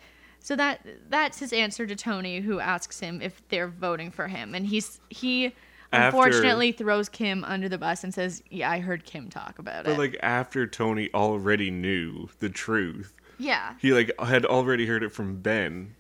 [0.49, 0.81] So that
[1.11, 4.99] that's his answer to Tony, who asks him if they're voting for him, and he's
[5.11, 5.53] he
[5.93, 9.85] after- unfortunately throws Kim under the bus and says, "Yeah, I heard Kim talk about
[9.85, 14.87] But it." But like after Tony already knew the truth, yeah, he like had already
[14.87, 15.95] heard it from Ben,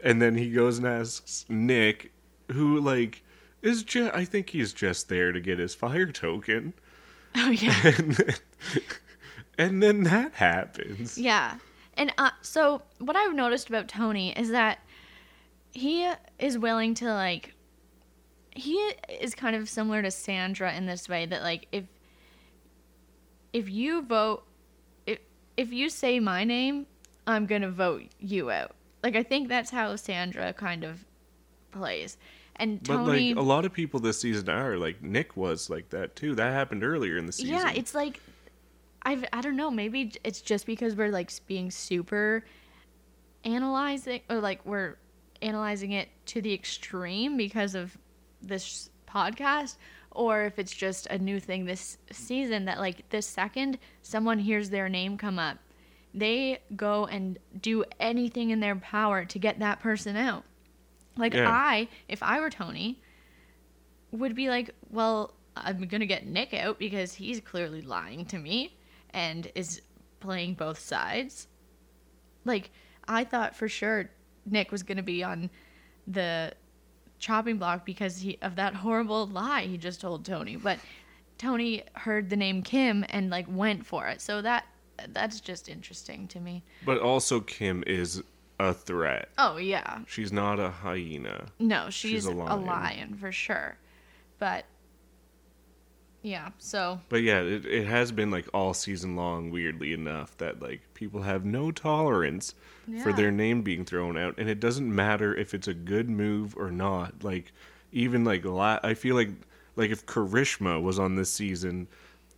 [0.00, 2.12] and then he goes and asks Nick,
[2.52, 3.22] who like
[3.62, 6.74] is just I think he's just there to get his fire token,
[7.36, 8.34] oh yeah, and then,
[9.56, 11.16] and then that happens.
[11.16, 11.56] yeah.
[11.96, 14.80] And uh, so what I've noticed about Tony is that
[15.72, 17.54] he is willing to like.
[18.56, 18.76] He
[19.20, 21.84] is kind of similar to Sandra in this way that like if
[23.52, 24.44] if you vote
[25.06, 25.18] if
[25.56, 26.86] if you say my name,
[27.26, 28.72] I'm gonna vote you out.
[29.02, 31.04] Like I think that's how Sandra kind of
[31.72, 32.16] plays.
[32.56, 35.90] And But Tony like a lot of people this season are like Nick was like
[35.90, 36.34] that too.
[36.34, 37.54] That happened earlier in the season.
[37.54, 38.20] Yeah, it's like
[39.04, 42.44] I've I don't know, maybe it's just because we're like being super
[43.44, 44.96] analyzing or like we're
[45.42, 47.96] analyzing it to the extreme because of
[48.40, 49.76] this podcast
[50.10, 54.70] or if it's just a new thing this season that like the second someone hears
[54.70, 55.58] their name come up
[56.14, 60.44] they go and do anything in their power to get that person out
[61.16, 61.48] like Yeah.
[61.48, 63.00] i if i were tony
[64.18, 68.76] would be like, well, I'm gonna get Nick out because he's clearly lying to me
[69.14, 69.80] and is
[70.20, 71.48] playing both sides.
[72.44, 72.70] Like,
[73.08, 74.10] I thought for sure
[74.44, 75.48] Nick was gonna be on
[76.06, 76.52] the
[77.18, 80.56] chopping block because he of that horrible lie he just told Tony.
[80.56, 80.78] But
[81.38, 84.20] Tony heard the name Kim and like went for it.
[84.20, 84.66] So that
[85.08, 86.62] that's just interesting to me.
[86.84, 88.22] But also Kim is
[88.60, 89.28] a threat.
[89.38, 90.00] Oh yeah.
[90.06, 91.46] She's not a hyena.
[91.58, 92.66] No, she's, a a, lion.
[92.66, 93.14] lion.
[93.14, 93.76] for sure.
[94.38, 94.64] But
[96.24, 100.60] yeah, so But yeah, it, it has been like all season long, weirdly enough, that
[100.62, 102.54] like people have no tolerance
[103.02, 106.56] for their name being thrown out, and it doesn't matter if it's a good move
[106.56, 107.22] or not.
[107.22, 107.52] Like
[107.92, 109.28] even like la- I feel like
[109.76, 111.88] like if Karishma was on this season,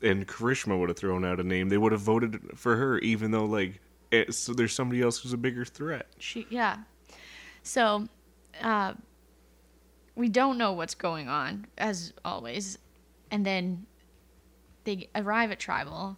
[0.02, 3.30] and Karishma would have thrown out a name, they would have voted for her, even
[3.30, 6.06] though like it, so there's somebody else who's a bigger threat.
[6.18, 6.78] she yeah.
[7.62, 8.08] So
[8.60, 8.94] uh
[10.16, 12.78] we don't know what's going on as always.
[13.30, 13.86] And then
[14.84, 16.16] they arrive at tribal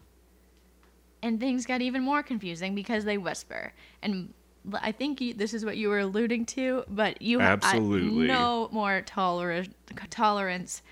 [1.23, 4.33] and things got even more confusing because they whisper and
[4.75, 9.01] I think you, this is what you were alluding to, but you absolutely no more
[9.03, 9.73] tolerance
[10.11, 10.83] tolerance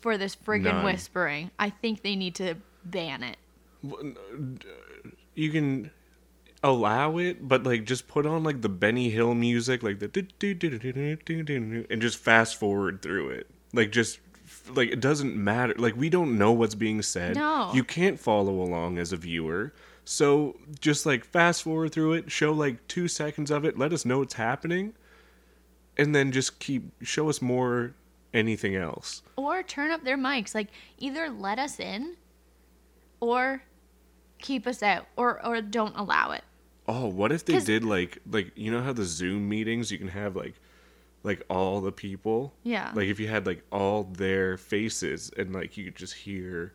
[0.00, 0.84] for this friggin' None.
[0.84, 1.50] whispering.
[1.58, 3.36] I think they need to ban it.
[5.34, 5.90] You can
[6.62, 12.02] allow it, but like just put on like the Benny Hill music, like the and
[12.02, 13.46] just fast forward through it.
[13.72, 14.18] Like just
[14.68, 15.74] like it doesn't matter.
[15.76, 17.36] Like we don't know what's being said.
[17.36, 17.70] No.
[17.74, 19.72] You can't follow along as a viewer.
[20.04, 24.04] So just like fast forward through it, show like 2 seconds of it, let us
[24.04, 24.94] know what's happening,
[25.96, 27.94] and then just keep show us more
[28.32, 29.22] anything else.
[29.36, 30.68] or turn up their mics like
[30.98, 32.16] either let us in
[33.20, 33.62] or
[34.38, 36.44] keep us out or or don't allow it
[36.88, 40.08] Oh, what if they did like like you know how the Zoom meetings you can
[40.08, 40.54] have like
[41.22, 42.54] like all the people?
[42.62, 42.90] Yeah.
[42.94, 46.72] Like if you had like all their faces and like you could just hear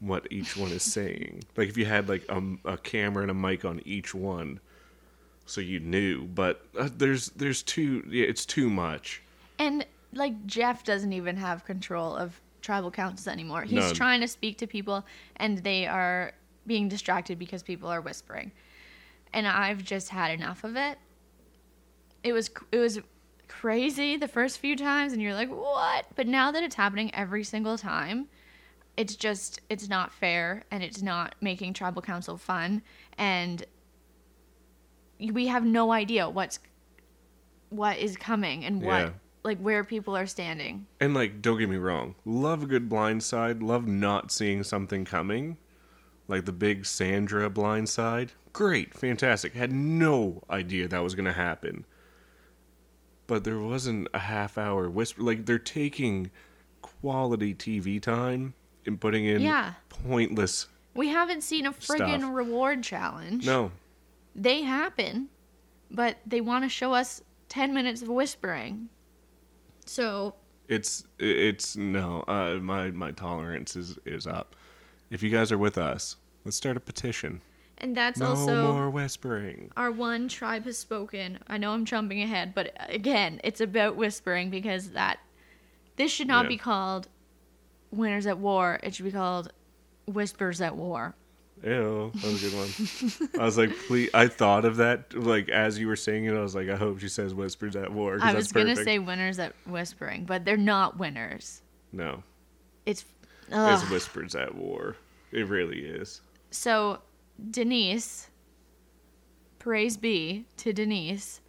[0.00, 1.44] what each one is saying.
[1.56, 4.60] Like if you had like a, a camera and a mic on each one
[5.44, 9.22] so you knew, but uh, there's there's too yeah, it's too much.
[9.58, 13.94] and like jeff doesn't even have control of tribal councils anymore he's None.
[13.94, 15.04] trying to speak to people
[15.36, 16.32] and they are
[16.66, 18.52] being distracted because people are whispering
[19.32, 20.98] and i've just had enough of it
[22.22, 23.00] it was it was
[23.60, 27.44] crazy the first few times and you're like what but now that it's happening every
[27.44, 28.26] single time
[28.96, 32.82] it's just it's not fair and it's not making tribal council fun
[33.18, 33.64] and
[35.32, 36.58] we have no idea what's
[37.68, 39.10] what is coming and what Yeah.
[39.44, 43.22] like where people are standing And like don't get me wrong, love a good blind
[43.22, 45.56] side, love not seeing something coming.
[46.28, 48.32] Like the big Sandra blind side.
[48.52, 49.54] Great, fantastic.
[49.54, 51.84] Had no idea that was going to happen.
[53.32, 56.30] But there wasn't a half hour whisper like they're taking
[56.82, 58.52] quality TV time
[58.84, 59.72] and putting in Yeah.
[59.88, 62.34] pointless we haven't seen a friggin' Stuff.
[62.34, 63.72] reward challenge No.
[64.36, 65.30] they happen
[65.90, 68.90] but they want to show us 10 minutes of whispering
[69.86, 70.34] so
[70.68, 72.24] It's it's no.
[72.28, 74.54] Uh, my my tolerance is is up.
[75.08, 77.40] If you guys are with us, let's start a petition.
[77.82, 79.70] And that's No also more whispering.
[79.76, 83.96] our one tribe has spoken i know i'm jumping ahead but uh, again it's about
[83.96, 85.18] whispering because that
[85.96, 86.48] this should not Yeah.
[86.50, 87.08] be called
[87.90, 89.52] winners at war it should be called
[90.06, 91.14] whispers at war
[91.64, 93.30] Ew, that was a good one.
[93.40, 94.10] I was like, please.
[94.12, 96.34] I thought of that like as you were saying it.
[96.34, 98.18] I was like, I hope she says whispers at war.
[98.20, 98.84] i was gonna perfect.
[98.84, 101.62] say winners at whispering but they're not winners
[101.92, 102.24] No.
[102.84, 103.04] It's
[103.48, 104.96] It's whispers at war.
[105.30, 106.20] It really is.
[106.50, 106.98] so
[107.50, 108.28] Denise.
[109.58, 111.40] Praise be to Denise,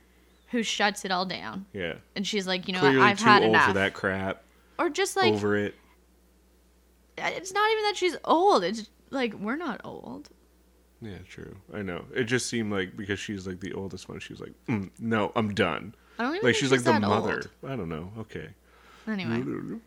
[0.51, 1.95] who shuts it all down, Yeah.
[2.15, 3.07] and she's like, you know, Clearly what?
[3.07, 3.67] I've too had old enough.
[3.69, 4.43] for that crap.
[4.77, 5.73] Or just like Over it.
[7.17, 8.63] it's not even that she's old.
[8.63, 10.29] It's like we're not old.
[11.01, 11.57] Yeah, true.
[11.73, 12.05] I know.
[12.15, 15.53] It just seemed like because she's like the oldest one, she's like, mm, no, I'm
[15.55, 15.95] done.
[16.19, 17.49] I don't even Like think she's like the mother.
[17.63, 17.71] old.
[17.71, 18.11] I don't know.
[18.19, 18.47] Okay.
[19.07, 19.43] Anyway,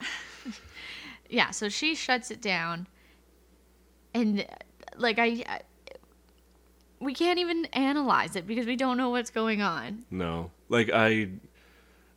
[1.28, 1.50] yeah.
[1.50, 2.86] So she shuts it down,
[4.14, 4.44] and
[4.96, 5.60] like I, I,
[7.00, 10.04] we can't even analyze it because we don't know what's going on.
[10.10, 10.50] No.
[10.68, 11.28] Like I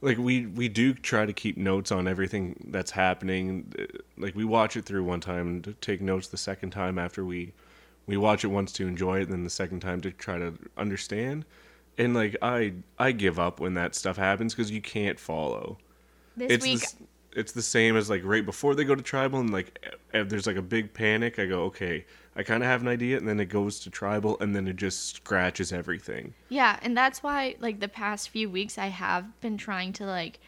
[0.02, 3.74] like we we do try to keep notes on everything that's happening.
[4.18, 7.54] Like we watch it through one time to take notes the second time after we
[8.06, 10.54] we watch it once to enjoy it, and then the second time to try to
[10.78, 11.46] understand.
[11.98, 15.78] And like I I give up when that stuff happens because you can't follow.
[16.36, 19.40] This it's week, the, it's the same as like right before they go to tribal
[19.40, 19.80] and like
[20.14, 21.40] if there's like a big panic.
[21.40, 22.06] I go okay,
[22.36, 24.76] I kind of have an idea, and then it goes to tribal, and then it
[24.76, 26.34] just scratches everything.
[26.50, 30.40] yeah, and that's why like the past few weeks I have been trying to like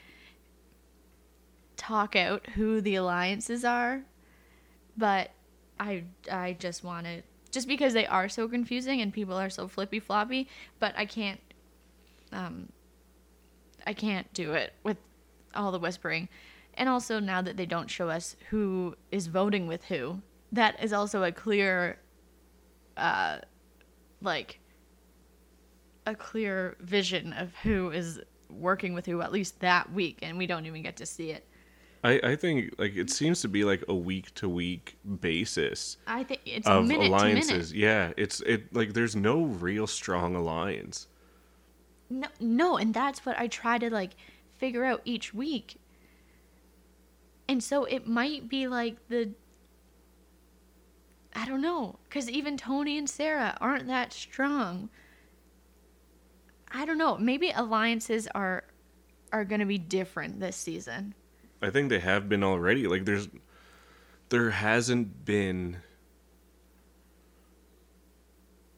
[1.78, 4.04] talk out who the alliances are,
[4.98, 5.32] but
[5.80, 7.22] I I just want to
[7.52, 10.48] just because they are so confusing and people are so flippy floppy,
[10.80, 11.40] but I can't
[12.32, 12.70] um
[13.86, 14.98] I can't do it with
[15.54, 16.30] all the whispering.
[16.74, 20.22] And also now that they don't show us who is voting with who,
[20.52, 22.00] that is also a clear
[22.98, 23.40] uh
[24.22, 24.60] like
[26.06, 28.20] a clear vision of who is
[28.50, 31.48] working with who at least that week and we don't even get to see it.
[32.04, 36.24] I, I think like it seems to be like a week to week basis I
[36.24, 37.48] think it's of minute alliances.
[37.48, 37.72] to minute.
[37.74, 41.08] Yeah, it's it like there's no real strong alliance.
[42.10, 44.12] No, no, and that's what I try to like
[44.58, 45.78] figure out each week.
[47.48, 49.32] And so it might be like the
[51.36, 54.90] I don't know, cuz even Tony and Sarah aren't that strong.
[56.72, 58.64] I don't know, maybe alliances are
[59.32, 61.14] are going to be different this season.
[61.62, 62.88] I think they have been already.
[62.88, 63.28] Like there's
[64.30, 65.78] there hasn't been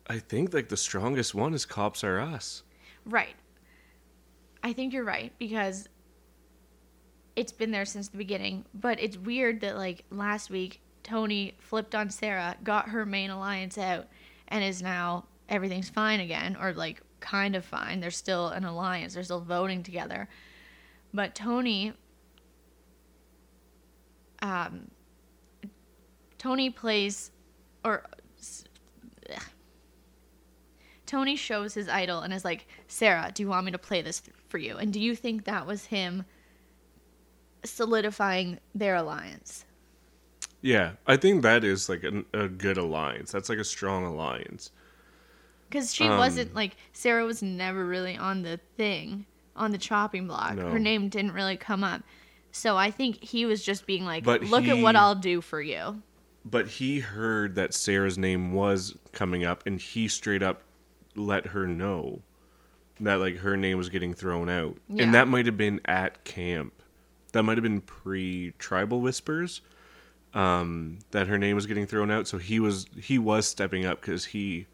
[0.07, 2.63] I think like the strongest one is Cops Are Us.
[3.05, 3.35] Right.
[4.63, 5.89] I think you're right because
[7.35, 11.95] it's been there since the beginning, but it's weird that like last week Tony flipped
[11.95, 14.07] on Sarah, got her main alliance out,
[14.49, 18.01] and is now everything's fine again or like kind of fine.
[18.01, 19.13] They're still an alliance.
[19.13, 20.27] They're still voting together.
[21.13, 21.93] But Tony
[24.41, 24.91] um
[26.37, 27.31] Tony plays
[27.85, 28.03] or
[29.33, 29.41] ugh.
[31.05, 34.21] Tony shows his idol and is like, Sarah, do you want me to play this
[34.49, 34.75] for you?
[34.75, 36.25] And do you think that was him
[37.63, 39.63] solidifying their alliance?
[40.61, 43.31] Yeah, I think that is like a, a good alliance.
[43.31, 44.71] That's like a strong alliance.
[45.69, 50.27] Because she Um, wasn't like, Sarah was never really on the thing, on the chopping
[50.27, 50.55] block.
[50.55, 50.69] No.
[50.69, 52.03] Her name didn't really come up.
[52.51, 55.61] So I think he was just being like, But look at what I'll do for
[55.61, 56.01] you.
[56.43, 60.63] But he heard that Sarah's name was coming up, and he straight up
[61.15, 62.21] let her know
[62.99, 65.03] that like her name was getting thrown out, Yeah.
[65.03, 66.73] and that might have been at camp.
[67.33, 69.61] That might have been pre-tribal whispers.
[70.33, 74.01] Um, that her name was getting thrown out, so he was he was stepping up
[74.01, 74.67] because he,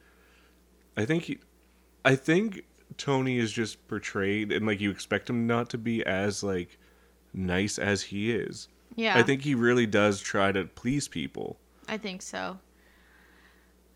[0.97, 1.39] I think he,
[2.03, 2.63] I think
[2.97, 6.77] Tony is just portrayed, and like you expect him not to be as like
[7.33, 8.67] nice as he is.
[8.95, 9.17] Yeah.
[9.17, 11.57] I think he really does try to please people.
[11.87, 12.59] I think so.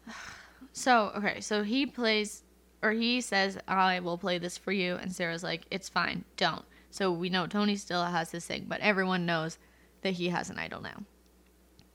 [0.73, 2.43] So, okay, so he plays,
[2.83, 4.93] or he says, I will play this for you.
[4.93, 6.63] And Sarah's like, it's fine, don't.
[6.91, 9.57] So we know Tony still has his thing, but everyone knows
[10.03, 11.01] that he has an idol now.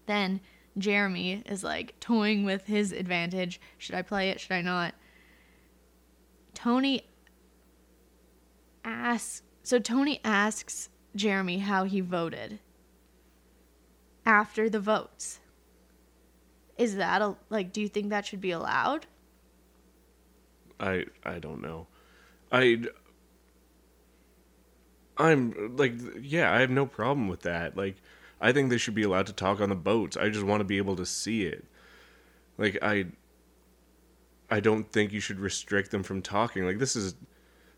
[0.06, 0.40] Then
[0.78, 3.60] Jeremy is like toying with his advantage.
[3.78, 4.40] Should I play it?
[4.40, 4.94] Should I not?
[6.54, 7.06] Tony
[8.84, 12.58] asks, so Tony asks Jeremy how he voted
[14.24, 15.40] after the votes.
[16.78, 17.72] Is that a like?
[17.72, 19.06] Do you think that should be allowed?
[20.80, 21.86] I I don't know.
[22.50, 22.82] I
[25.16, 27.76] I'm like yeah, I have no problem with that.
[27.76, 27.96] Like
[28.42, 30.16] I think they should be allowed to talk on the boats.
[30.16, 31.64] I just want to be able to see it.
[32.58, 33.06] Like I
[34.50, 36.66] I don't think you should restrict them from talking.
[36.66, 37.14] Like this is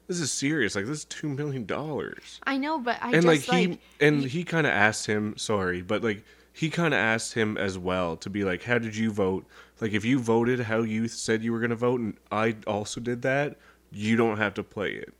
[0.09, 0.75] this is serious.
[0.75, 2.41] Like this is 2 million dollars.
[2.45, 5.37] I know, but I And like just he like, and he kind of asked him,
[5.37, 8.97] sorry, but like he kind of asked him as well to be like, how did
[8.97, 9.47] you vote?
[9.81, 13.01] Like if you voted how you said you were going to vote and I also
[13.01, 13.57] did that,
[13.93, 15.13] you don't have to play it.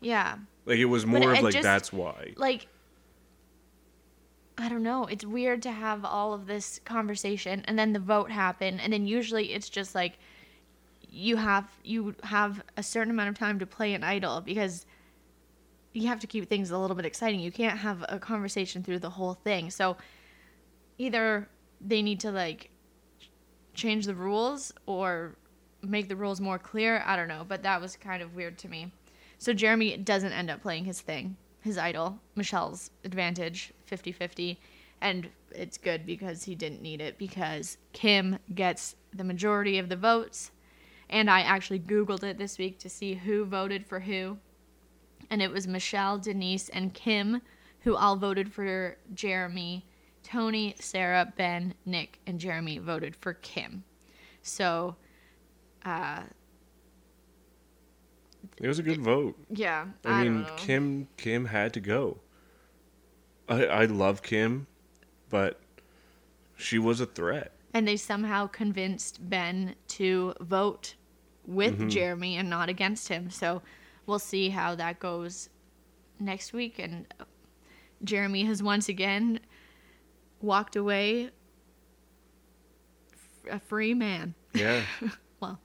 [0.00, 0.36] yeah,
[0.66, 2.34] Like it was more it of like just- that's why.
[2.36, 2.66] like
[4.60, 5.06] I don't know.
[5.06, 9.06] It's weird to have all of this conversation and then the vote happen and then
[9.06, 10.18] usually it's just like
[11.00, 14.86] you have you have a certain amount of time to play an idol because
[15.92, 17.40] you have to keep things a little bit exciting.
[17.40, 19.70] You can't have a conversation through the whole thing.
[19.70, 19.96] So
[20.98, 21.48] either
[21.80, 22.70] they need to like
[23.74, 25.36] change the rules or
[25.82, 27.02] make the rules more clear.
[27.06, 28.92] I don't know, but that was kind of weird to me.
[29.38, 34.60] So Jeremy doesn't end up playing his thing, his idol, Michelle's advantage, 50 50.
[35.00, 39.96] And it's good because he didn't need it because Kim gets the majority of the
[39.96, 40.50] votes.
[41.08, 44.38] And I actually Googled it this week to see who voted for who.
[45.30, 47.40] And it was Michelle, Denise, and Kim
[47.80, 49.86] who all voted for Jeremy.
[50.22, 53.84] Tony, Sarah, Ben, Nick, and Jeremy voted for Kim.
[54.42, 54.96] So,
[55.84, 56.22] uh,
[58.60, 59.36] It was a good vote.
[59.50, 59.86] yeah.
[60.04, 60.54] I, mean, don't know.
[60.56, 62.18] Kim Kim had to go.
[63.48, 64.66] I I love Kim,
[65.30, 65.60] but
[66.56, 67.52] she was a threat.
[67.72, 70.94] and they somehow convinced Ben to vote
[71.46, 71.88] with Mm-hmm.
[71.88, 73.30] Jeremy and not against him.
[73.30, 73.62] So
[74.06, 75.48] we'll see how that goes
[76.18, 76.78] next week.
[76.78, 77.06] And
[78.04, 79.40] Jeremy has once again
[80.42, 81.30] walked away
[83.12, 84.34] f- a free man.
[84.54, 84.82] Yeah,
[85.40, 85.58] Well,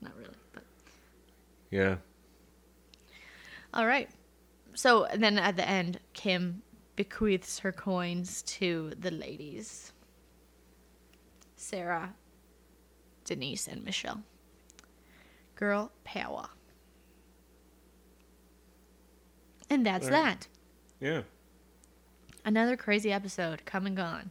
[0.00, 0.62] not really, but
[1.74, 1.96] yeah.
[3.72, 4.08] all right.
[4.74, 6.62] So then at the end, Kim
[6.94, 9.92] bequeaths her coins to the ladies
[11.56, 12.14] Sarah,
[13.24, 14.22] Denise, and Michelle.
[15.56, 16.48] Girl power.
[19.68, 20.12] And that's right.
[20.12, 20.48] that.
[21.00, 21.22] Yeah.
[22.44, 24.30] Another crazy episode come and gone.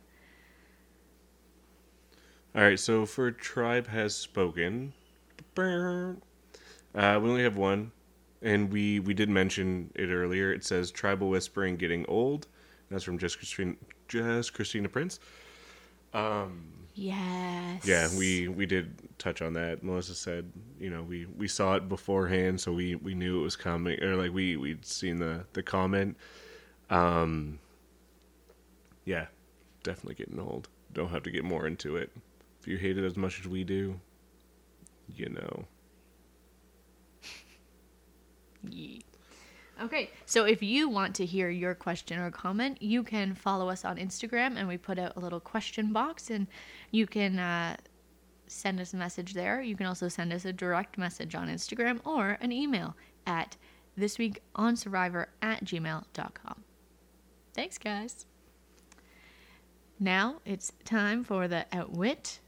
[2.56, 4.94] All right, so for Tribe Has Spoken,
[6.96, 7.92] uh, we only have one,
[8.42, 10.52] and we, we did mention it earlier.
[10.54, 12.48] It says Tribal Whispering Getting Old.
[12.90, 13.78] That's from Just Christine,
[14.08, 15.20] Just Christina Prince.
[16.96, 17.86] Yes.
[17.86, 19.84] Yeah, we, we did touch on that.
[19.84, 23.56] Melissa said, you know, we, we saw it beforehand, so we, we knew it was
[23.56, 26.16] coming, or like we, we'd seen the, the comment.
[26.92, 27.58] Um,
[29.06, 29.26] yeah,
[29.82, 30.70] definitely getting old.
[30.94, 32.12] Don't have to get more into it.
[32.62, 34.00] If you hate it as much as we do,
[35.16, 35.66] you know.
[38.70, 39.00] Yeah.
[39.82, 43.84] Okay, so if you want to hear your question or comment, you can follow us
[43.84, 46.46] on Instagram, and we put out a little question box, and
[46.92, 47.76] you can uh,
[48.48, 49.62] send us a message there.
[49.62, 52.96] You can also send us a direct message on Instagram or an email
[53.26, 53.58] at
[54.00, 56.64] thisweekonsurvivor at gmail.com.
[57.54, 58.26] Thanks, guys.
[60.00, 62.40] Now it's time for the outwit,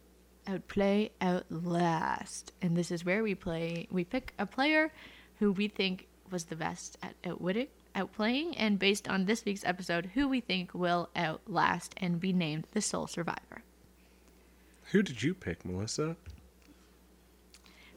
[0.47, 3.87] outplay, outlast, and this is where we play.
[3.91, 4.91] We pick a player
[5.39, 10.11] who we think was the best at outwitting, outplaying, and based on this week's episode,
[10.13, 13.63] who we think will outlast and be named the sole survivor.
[14.91, 16.15] Who did you pick, Melissa?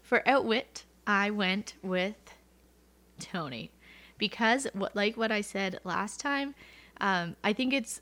[0.02, 2.16] For outwit, I went with
[3.18, 3.70] Tony
[4.16, 6.54] because what like what I said last time,
[7.00, 8.00] um, I think it's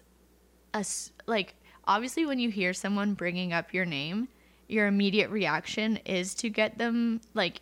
[0.73, 0.85] a
[1.27, 4.29] like obviously when you hear someone bringing up your name,
[4.69, 7.61] your immediate reaction is to get them like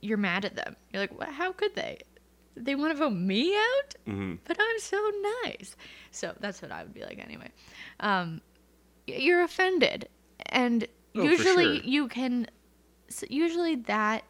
[0.00, 0.76] you're mad at them.
[0.92, 1.28] You're like, "What?
[1.28, 1.98] How could they?
[2.56, 3.94] They want to vote me out?
[4.06, 5.10] hmm but I'm so
[5.44, 5.76] nice.
[6.10, 7.50] So that's what I would be like anyway.
[8.00, 8.40] Um,
[9.06, 10.08] you're offended,
[10.46, 10.86] and
[11.16, 11.84] Oh, usually sure.
[11.84, 12.46] you can.
[13.30, 14.22] Usually that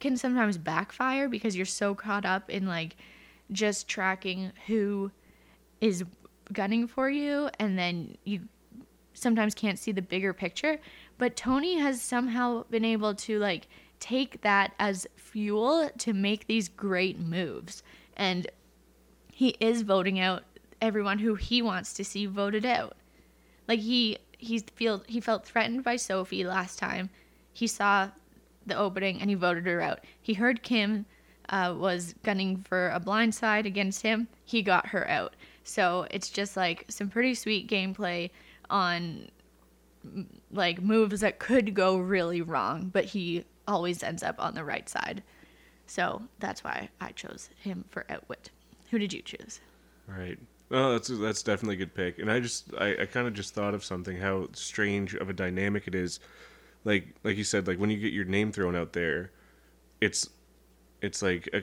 [0.00, 2.96] can sometimes backfire because you're so caught up in like
[3.52, 5.10] just tracking who
[5.80, 6.04] is
[6.52, 8.40] gunning for you, and then you
[9.14, 10.80] sometimes can't see the bigger picture.
[11.18, 13.68] But Tony has somehow been able to like
[14.02, 17.84] take that as fuel to make these great moves.
[18.16, 18.48] And
[19.32, 20.42] he is voting out
[20.80, 22.96] everyone who he wants to see voted out.
[23.68, 27.10] Like he he feel he felt threatened by Sophie last time.
[27.52, 28.10] He saw
[28.66, 30.00] the opening and he voted her out.
[30.20, 31.06] He heard Kim
[31.48, 34.26] uh, was gunning for a blind side against him.
[34.44, 35.36] He got her out.
[35.62, 38.30] So it's just like some pretty sweet gameplay
[38.68, 39.28] on
[40.50, 44.88] like moves that could go really wrong, but he always ends up on the right
[44.88, 45.22] side.
[45.86, 48.50] So that's why I chose him for outwit.
[48.90, 49.60] Who did you choose?
[50.06, 50.38] Right.
[50.70, 52.18] Oh, that's that's definitely a good pick.
[52.18, 55.34] And I just I, I kind of just thought of something how strange of a
[55.34, 56.18] dynamic it is.
[56.84, 59.32] Like like you said, like when you get your name thrown out there,
[60.00, 60.28] it's
[61.02, 61.62] it's like a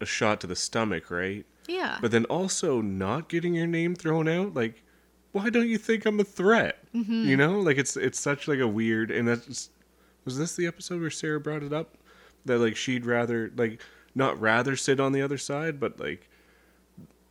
[0.00, 1.46] a shot to the stomach, right?
[1.68, 1.98] Yeah.
[2.00, 4.82] But then also not getting your name thrown out, like
[5.30, 6.78] why don't you think I'm a threat?
[6.94, 7.24] Mm-hmm.
[7.24, 9.70] You know, like it's it's such like a weird and that's
[10.24, 11.96] was this the episode where Sarah brought it up
[12.44, 13.80] that like she'd rather like
[14.14, 16.28] not rather sit on the other side, but like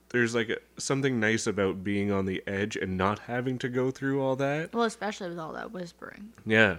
[0.09, 3.91] there's like a, something nice about being on the edge and not having to go
[3.91, 4.73] through all that.
[4.73, 6.33] Well, especially with all that whispering.
[6.45, 6.77] Yeah.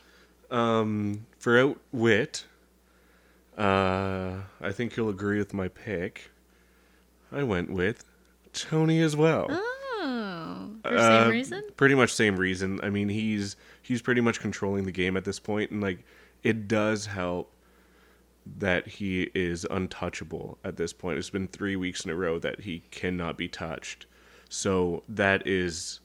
[0.50, 2.44] um, for outwit,
[3.56, 6.30] uh, I think you'll agree with my pick.
[7.30, 8.04] I went with
[8.52, 9.48] Tony as well.
[10.82, 11.64] For Uh, same reason.
[11.76, 12.80] Pretty much same reason.
[12.82, 16.04] I mean, he's he's pretty much controlling the game at this point, and like
[16.42, 17.52] it does help
[18.58, 21.18] that he is untouchable at this point.
[21.18, 24.06] It's been three weeks in a row that he cannot be touched,
[24.48, 26.00] so that is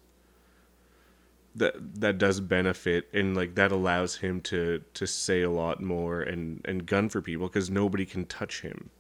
[1.55, 6.21] that that does benefit, and like that allows him to to say a lot more
[6.21, 8.91] and and gun for people because nobody can touch him.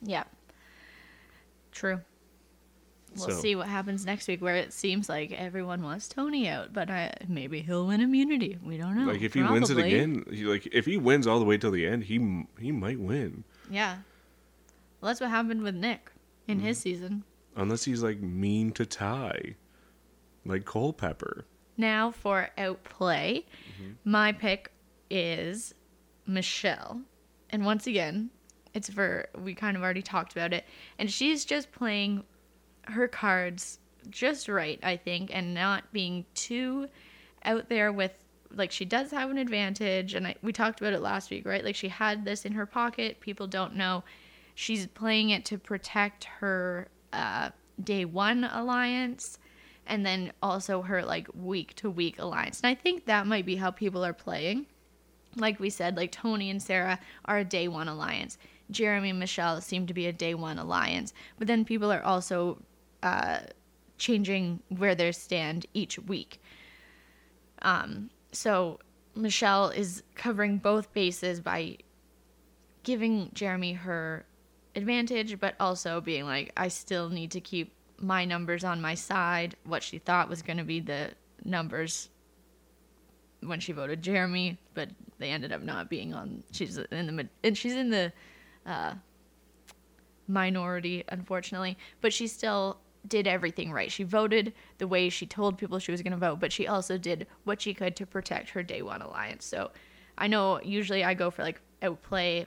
[0.00, 0.24] Yeah.
[1.72, 2.00] True.
[3.16, 6.72] We'll So- see what happens next week, where it seems like everyone wants Tony out,
[6.72, 8.58] but I, maybe he'll win immunity.
[8.62, 9.10] We don't know.
[9.12, 11.70] like if he wins it again, he, like if he wins all the way till
[11.70, 13.44] the end, he he might win.
[13.70, 13.98] Yeah.
[15.00, 16.10] Well, that's what happened with Nick
[16.48, 16.66] in Mm-hmm.
[16.66, 17.24] his season.
[17.56, 19.54] Unless he's like mean to Ty,
[20.44, 21.44] like Culpepper.
[21.76, 23.44] Now for outplay,
[23.80, 23.92] Mm-hmm.
[24.10, 24.70] my pick
[25.10, 25.74] is
[26.26, 27.02] Michelle.
[27.50, 28.30] And once again,
[28.72, 30.64] it's for, we kind of already talked about it.
[30.98, 32.24] And she's just playing
[32.86, 33.78] her cards
[34.10, 36.88] just right, I think, and not being too
[37.44, 38.12] out there with,
[38.54, 40.14] like, she does have an advantage.
[40.14, 41.64] And I, we talked about it last week, right?
[41.64, 43.20] Like, she had this in her pocket.
[43.20, 44.04] People don't know.
[44.54, 47.50] She's playing it to protect her uh,
[47.82, 49.38] day one alliance
[49.86, 52.60] and then also her like week to week alliance.
[52.60, 54.66] And I think that might be how people are playing.
[55.36, 58.38] Like we said, like Tony and Sarah are a day one alliance.
[58.70, 61.12] Jeremy and Michelle seem to be a day one alliance.
[61.38, 62.62] But then people are also
[63.98, 66.40] changing where they stand each week.
[67.62, 68.78] Um, so
[69.14, 71.78] Michelle is covering both bases by
[72.82, 74.26] giving Jeremy her
[74.76, 79.56] advantage, but also being like, I still need to keep my numbers on my side.
[79.64, 81.10] What she thought was going to be the
[81.44, 82.10] numbers
[83.40, 86.42] when she voted Jeremy, but they ended up not being on.
[86.52, 88.12] She's in the and she's in the
[88.66, 88.94] uh,
[90.26, 93.90] minority, unfortunately, but she still did everything right.
[93.92, 96.96] She voted the way she told people she was going to vote, but she also
[96.98, 99.44] did what she could to protect her day one alliance.
[99.44, 99.70] So
[100.16, 102.46] I know usually I go for like outplay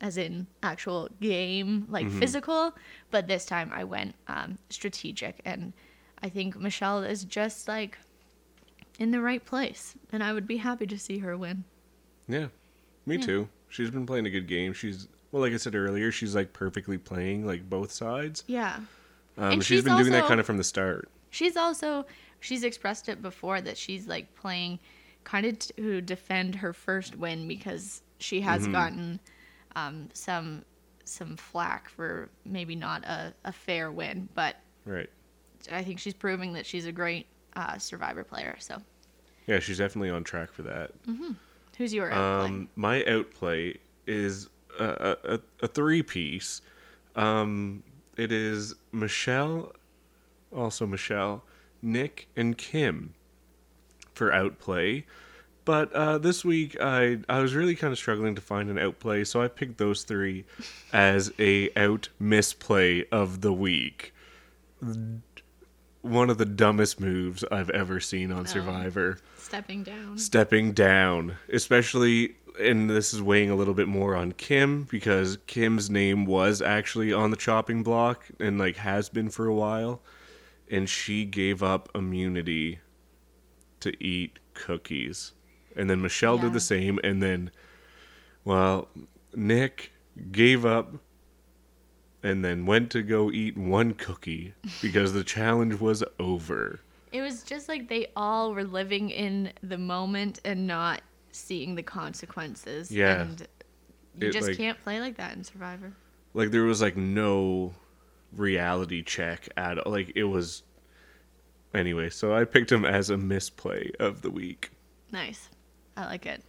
[0.00, 2.72] as in actual game, like physical,
[3.10, 5.40] but this time I went um, strategic.
[5.44, 5.72] And
[6.22, 7.98] I think Michelle is just like
[8.98, 9.94] in the right place.
[10.12, 11.64] And I would be happy to see her win.
[12.28, 12.46] Yeah,
[13.06, 13.26] me Yeah.
[13.26, 13.48] too.
[13.68, 14.72] She's been playing a good game.
[14.72, 18.44] She's well, like I said earlier, she's like perfectly playing like both sides.
[18.46, 18.80] Yeah.
[19.38, 21.08] Um, And she's she's been doing that kind of from the start.
[21.30, 22.04] She's also
[22.40, 24.78] she's expressed it before that she's like playing
[25.24, 29.20] kind of to defend her first win because she has gotten
[29.76, 30.64] um, some
[31.04, 35.08] some flack for maybe not a, a fair win, but Right.
[35.72, 37.26] I think she's proving that she's a great
[37.56, 38.56] uh, survivor player.
[38.58, 38.80] So
[39.46, 40.90] Yeah, she's definitely on track for that.
[41.06, 41.32] Mm-hmm.
[41.76, 42.46] who's your outplay?
[42.48, 43.76] Um, my outplay
[44.06, 44.48] is
[44.80, 46.60] a, a, a three piece.
[47.16, 47.82] Um,
[48.18, 49.72] it is Michelle,
[50.54, 51.44] also Michelle,
[51.80, 53.14] Nick, and Kim
[54.12, 55.06] for outplay.
[55.64, 59.24] But uh, this week, I I was really kind of struggling to find an outplay,
[59.24, 60.44] so I picked those three
[60.92, 64.14] as a out misplay of the week.
[66.02, 70.16] One of the dumbest moves I've ever seen on Survivor Stepping down.
[70.16, 75.88] stepping down, especially, and this is weighing a little bit more on Kim because Kim's
[75.90, 80.02] name was actually on the chopping block and like has been for a while,
[80.70, 82.80] and she gave up immunity
[83.80, 85.34] to eat cookies,
[85.76, 86.42] and then Michelle Yeah.
[86.42, 87.50] did the same, and then,
[88.44, 88.88] well,
[89.34, 89.92] Nick
[90.32, 90.94] gave up.
[92.20, 94.52] And then went to go eat one cookie
[94.82, 96.80] because the challenge was over.
[97.12, 101.00] It was just like they all were living in the moment and not
[101.32, 102.90] seeing the consequences.
[102.90, 103.22] Yeah.
[103.22, 103.46] And
[104.18, 105.92] you It, just like- can't play like that in Survivor.
[106.34, 107.74] like there was like no
[108.32, 109.90] reality check at all.
[109.92, 110.62] like it was
[111.72, 114.70] anyway so i picked him as a misplay of the week
[115.10, 115.48] Nice.
[115.96, 116.42] I like it.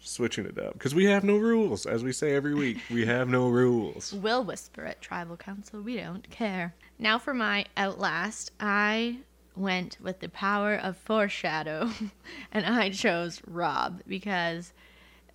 [0.00, 3.28] switching it up because we have no rules as we say every week we have
[3.28, 5.82] no rules We'll whisper at tribal council.
[5.82, 6.74] We don't care.
[6.98, 9.18] Now for my outlast, I
[9.56, 11.90] went with the power of foreshadow,
[12.52, 14.72] and I chose Rob because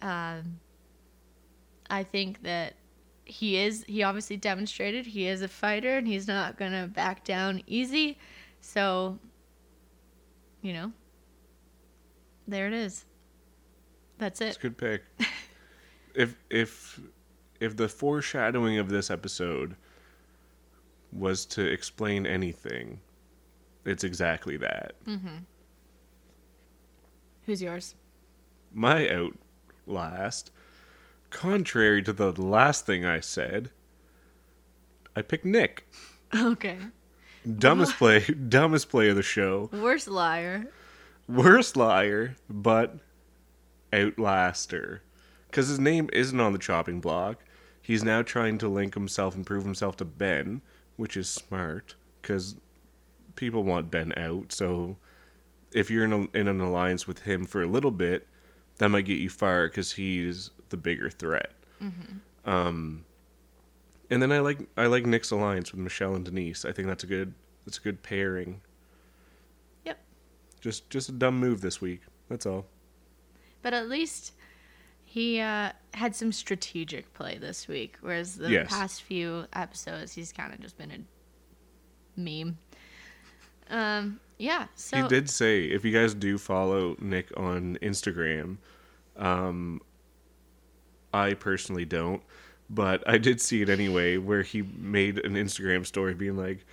[0.02, 0.60] um,
[1.90, 2.76] I think that
[3.26, 3.84] he is.
[3.88, 8.18] He obviously demonstrated he is a fighter, and he's not gonna back down easy.
[8.62, 9.20] So,
[10.62, 10.92] you know,
[12.48, 13.06] there it is.
[14.18, 14.48] That's it.
[14.48, 14.60] it's it.
[14.60, 15.04] a good pick
[16.18, 17.00] if if
[17.60, 19.76] if the foreshadowing of this episode
[21.14, 23.00] was to explain anything,
[23.88, 24.94] it's exactly that.
[25.06, 25.38] Mm-hmm.
[27.46, 27.96] Who's yours?
[28.74, 29.10] My
[29.88, 30.52] outlast,
[31.30, 33.72] contrary to the last thing I said,
[35.16, 35.88] I picked Nick.
[36.36, 36.78] Okay.
[37.58, 38.20] Dumbest play,
[38.50, 39.70] dumbest play of the show.
[39.72, 40.66] Worst liar.
[41.30, 42.98] Worst liar, but
[43.94, 45.04] outlaster.
[45.50, 47.46] Because his name isn't on the chopping block.
[47.82, 50.62] He's now trying to link himself and prove himself to Ben,
[50.98, 51.96] which is smart.
[52.22, 52.58] Because
[53.38, 54.52] people want Ben out.
[54.52, 54.98] So
[55.74, 58.28] if you're in, a, in an alliance with him for a little bit,
[58.80, 61.52] that might get you far because he's the bigger threat.
[62.46, 63.06] Um,
[64.10, 66.66] and then I like I like Nick's alliance with Michelle and Denise.
[66.66, 67.34] I think that's a good
[67.66, 68.62] that's a good pairing.
[69.86, 70.00] Yep.
[70.62, 72.02] Just just a dumb move this week.
[72.30, 72.66] That's all.
[73.62, 74.34] But at least
[75.04, 78.70] he uh, had some strategic play this week, whereas the Yes.
[78.70, 81.00] past few episodes he's kind of just been a
[82.20, 82.58] meme.
[83.70, 84.68] Um, yeah.
[84.76, 88.58] So he did say if you guys do follow Nick on Instagram,
[89.16, 89.82] um,
[91.14, 92.22] I personally don't,
[92.70, 96.66] but I did see it anyway, where he made an Instagram story being like,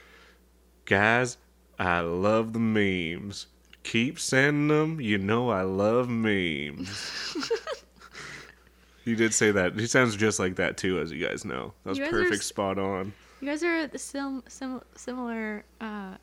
[0.84, 1.38] "Guys,
[1.78, 3.46] I love the memes.
[3.82, 5.00] Keep sending them.
[5.00, 7.36] You know I love memes."
[9.04, 9.78] he did say that.
[9.78, 11.72] He sounds just like that too, as you guys know.
[11.84, 13.12] That was guys are perfect, s- spot on.
[13.40, 16.14] you guys are the sim- sim- similar uh,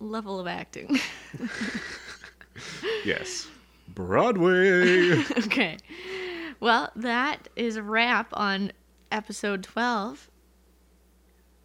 [0.00, 0.98] level of acting.
[3.04, 3.48] Yes,
[3.88, 5.12] Broadway.
[5.38, 5.78] okay.
[6.58, 8.72] Well, that is a wrap on
[9.10, 10.28] episode 12.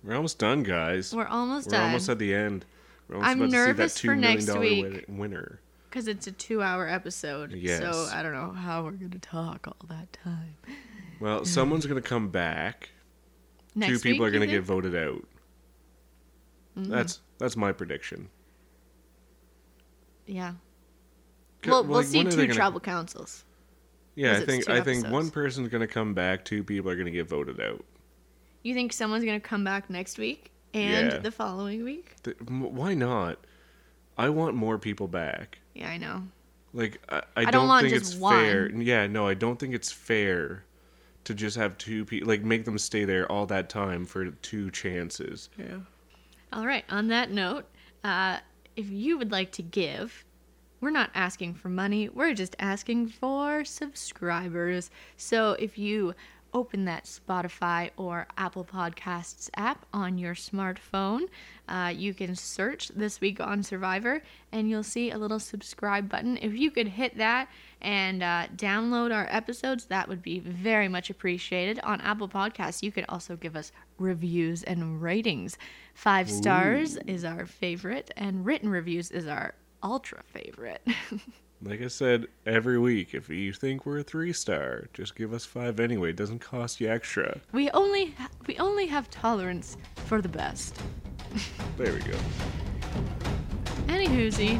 [0.03, 1.13] We're almost done, guys.
[1.13, 1.83] We're almost We're done.
[1.87, 2.65] almost at the end.
[3.09, 5.05] We're almost I'm about nervous to see for that $2 million next week.
[5.09, 5.59] winner.
[5.89, 7.51] because it's a two-hour episode.
[7.51, 7.79] Yes.
[7.81, 10.55] So I don't know how we're gonna talk all that time.
[11.19, 12.91] Well, someone's going to come back.
[13.73, 15.27] Next Two people week, are going to get voted out.
[16.77, 16.91] Mm-hmm.
[16.91, 18.29] That's that's my prediction.
[20.25, 20.53] Yeah.
[21.65, 23.43] We'll, like, we'll see when are they two gonna- tribal councils.
[24.15, 26.45] Yeah, I think I think one person's going to come back.
[26.45, 27.83] Two people are going to get voted out.
[28.63, 31.17] You think someone's gonna come back next week and Yeah.
[31.19, 32.15] the following week?
[32.23, 33.37] Th- m- why not?
[34.17, 35.59] I want more people back.
[35.75, 36.23] Yeah, I know.
[36.73, 38.33] Like I, I, don't don't, want think just it's one.
[38.43, 38.71] fair.
[38.71, 40.63] Yeah, no, I don't think it's fair
[41.25, 44.71] to just have two people like make them stay there all that time for two
[44.71, 45.49] chances.
[45.59, 45.77] Yeah.
[46.53, 46.85] All right.
[46.89, 47.65] On that note,
[48.03, 48.39] uh,
[48.75, 50.25] if you would like to give,
[50.81, 52.09] we're not asking for money.
[52.09, 54.91] We're just asking for subscribers.
[55.17, 56.13] So if you
[56.53, 61.27] open that Spotify or Apple Podcasts app on your smartphone,
[61.67, 64.21] uh, you can search This Week on Survivor
[64.53, 66.37] and you'll see a little subscribe button.
[66.41, 67.49] If you could hit that
[67.85, 71.79] and uh, download our episodes, that would be very much appreciated.
[71.83, 75.57] On Apple Podcasts, you could also give us reviews and ratings.
[75.93, 80.85] Five stars is our favorite, and written reviews is our ultra favorite.
[81.61, 85.45] Like I said every week, if you think we're a three star, just give us
[85.45, 86.09] five anyway.
[86.09, 87.39] It doesn't cost you extra.
[87.53, 88.13] we only
[88.45, 90.75] we only have tolerance for the best.
[91.77, 92.17] There we go.
[93.87, 94.59] Anywhoozy,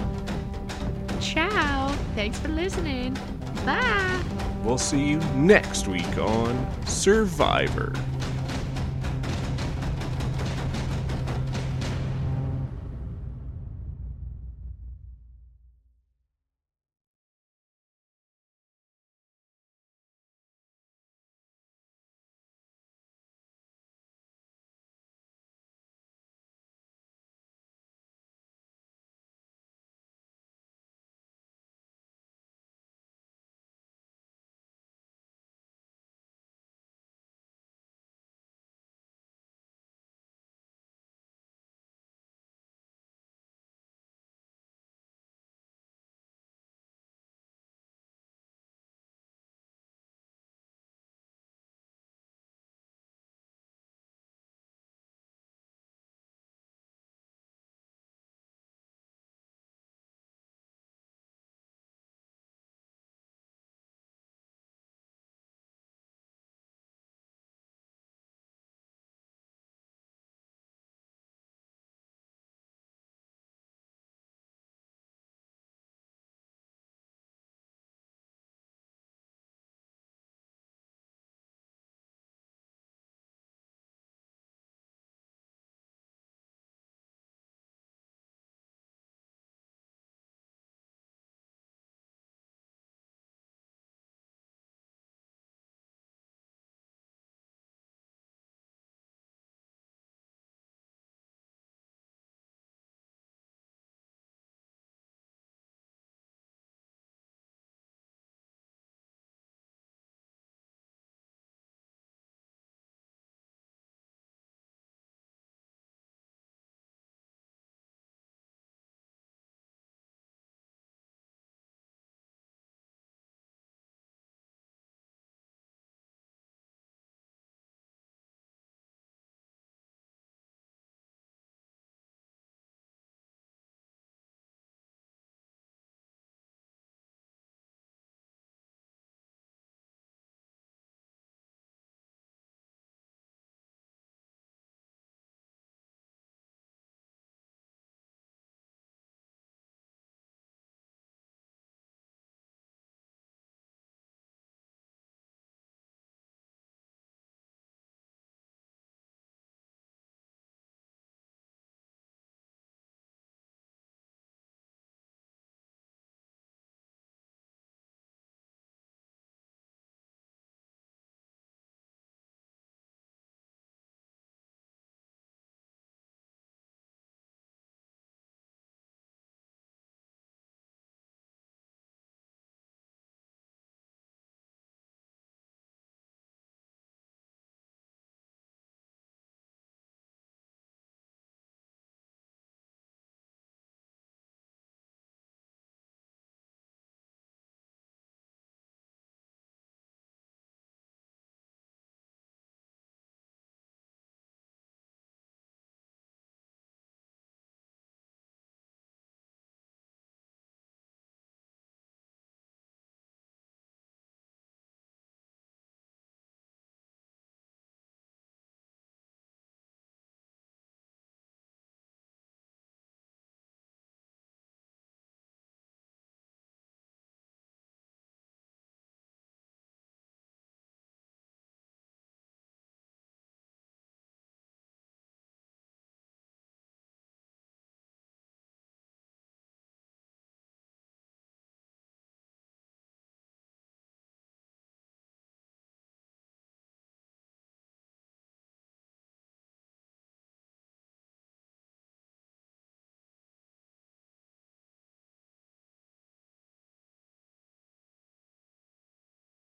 [1.26, 1.90] ciao.
[2.14, 3.18] Thanks for listening.
[3.66, 4.22] Bye.
[4.64, 7.94] We'll see you next week on Survivor.